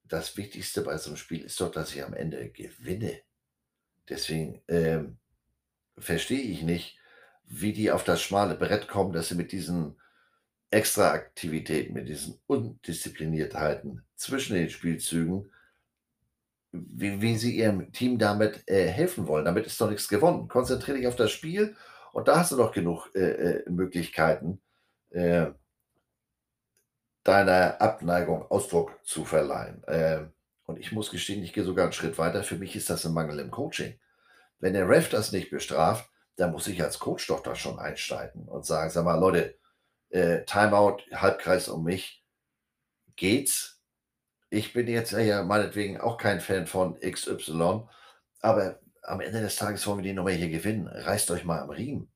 [0.04, 3.22] Das Wichtigste bei so einem Spiel ist doch, dass ich am Ende gewinne.
[4.08, 5.18] Deswegen ähm,
[5.98, 6.98] verstehe ich nicht,
[7.44, 10.00] wie die auf das schmale Brett kommen, dass sie mit diesen
[10.70, 15.50] Extraaktivitäten, mit diesen Undiszipliniertheiten zwischen den Spielzügen,
[16.88, 19.44] wie, wie sie ihrem Team damit äh, helfen wollen.
[19.44, 20.48] Damit ist doch nichts gewonnen.
[20.48, 21.76] Konzentriere dich auf das Spiel
[22.12, 24.60] und da hast du doch genug äh, äh Möglichkeiten,
[25.10, 25.46] äh,
[27.24, 29.82] deiner Abneigung Ausdruck zu verleihen.
[29.88, 30.32] Ähm,
[30.64, 32.42] und ich muss gestehen, ich gehe sogar einen Schritt weiter.
[32.42, 33.98] Für mich ist das ein Mangel im Coaching.
[34.58, 38.46] Wenn der Ref das nicht bestraft, dann muss ich als Coach doch da schon einsteigen
[38.48, 39.56] und sagen, sag mal, Leute,
[40.10, 42.24] äh, Timeout, Halbkreis um mich,
[43.16, 43.75] geht's?
[44.50, 47.88] Ich bin jetzt ja meinetwegen auch kein Fan von XY,
[48.40, 50.88] aber am Ende des Tages wollen wir die Nummer hier gewinnen.
[50.88, 52.10] Reißt euch mal am Riemen.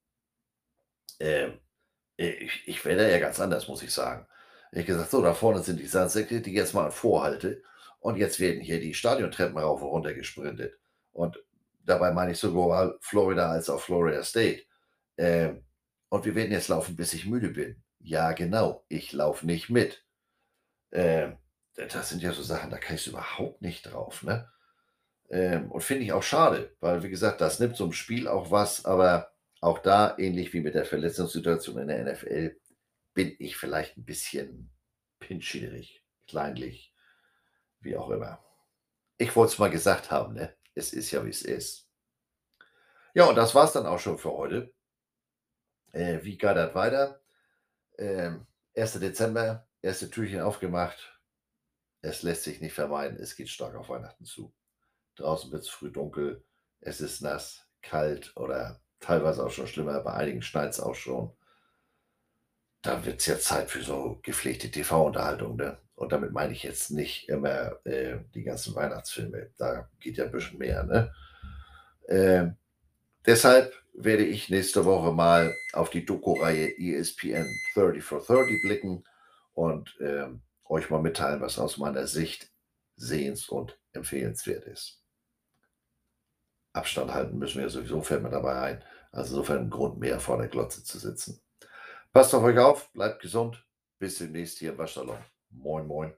[1.21, 1.59] Ähm,
[2.17, 4.27] ich, ich wäre ja ganz anders, muss ich sagen.
[4.73, 7.63] Ich gesagt, so, da vorne sind die Sandsäcke, die jetzt mal vorhalte.
[7.99, 10.79] Und jetzt werden hier die Stadiontreppen rauf und runter gesprintet.
[11.13, 11.39] Und
[11.85, 14.63] dabei meine ich sogar Florida als auch Florida State.
[15.17, 15.65] Ähm,
[16.09, 17.83] und wir werden jetzt laufen, bis ich müde bin.
[17.99, 20.05] Ja, genau, ich laufe nicht mit.
[20.93, 21.37] Ähm,
[21.89, 24.23] das sind ja so Sachen, da kann ich überhaupt nicht drauf.
[24.23, 24.51] Ne?
[25.31, 28.85] Ähm, und finde ich auch schade, weil, wie gesagt, das nimmt zum Spiel auch was,
[28.85, 32.57] aber auch da, ähnlich wie mit der Verletzungssituation in der NFL,
[33.15, 34.71] bin ich vielleicht ein bisschen
[35.19, 36.95] pinschierig, kleinlich,
[37.81, 38.43] wie auch immer.
[39.19, 40.55] Ich wollte es mal gesagt haben, ne?
[40.75, 41.89] Es ist ja, wie es ist.
[43.13, 44.73] Ja, und das war es dann auch schon für heute.
[45.93, 47.21] Äh, wie geht das weiter?
[47.99, 48.47] Ähm,
[48.77, 49.01] 1.
[49.01, 51.20] Dezember, erste Türchen aufgemacht.
[52.03, 54.53] Es lässt sich nicht vermeiden, es geht stark auf Weihnachten zu.
[55.17, 56.45] Draußen wird es früh dunkel,
[56.81, 61.35] es ist nass, kalt oder teilweise auch schon schlimmer, bei einigen schneit es auch schon
[62.83, 65.57] da wird es ja Zeit für so gepflegte TV-Unterhaltung.
[65.57, 65.79] Ne?
[65.95, 69.51] Und damit meine ich jetzt nicht immer äh, die ganzen Weihnachtsfilme.
[69.59, 70.85] Da geht ja ein bisschen mehr.
[70.85, 71.13] Ne?
[72.09, 72.51] Äh,
[73.27, 79.05] deshalb werde ich nächste Woche mal auf die Doku-Reihe ESPN 30 for 30 blicken
[79.53, 80.29] und äh,
[80.71, 82.51] euch mal mitteilen, was aus meiner Sicht
[82.97, 85.03] sehens- und empfehlenswert ist.
[86.73, 88.85] Abstand halten müssen wir sowieso, fällt mir dabei ein.
[89.11, 91.43] Also insofern ein Grund mehr vor der Glotze zu sitzen.
[92.13, 93.67] Passt auf euch auf, bleibt gesund.
[93.99, 95.19] Bis demnächst hier im Waschsalon.
[95.51, 96.15] Moin, moin.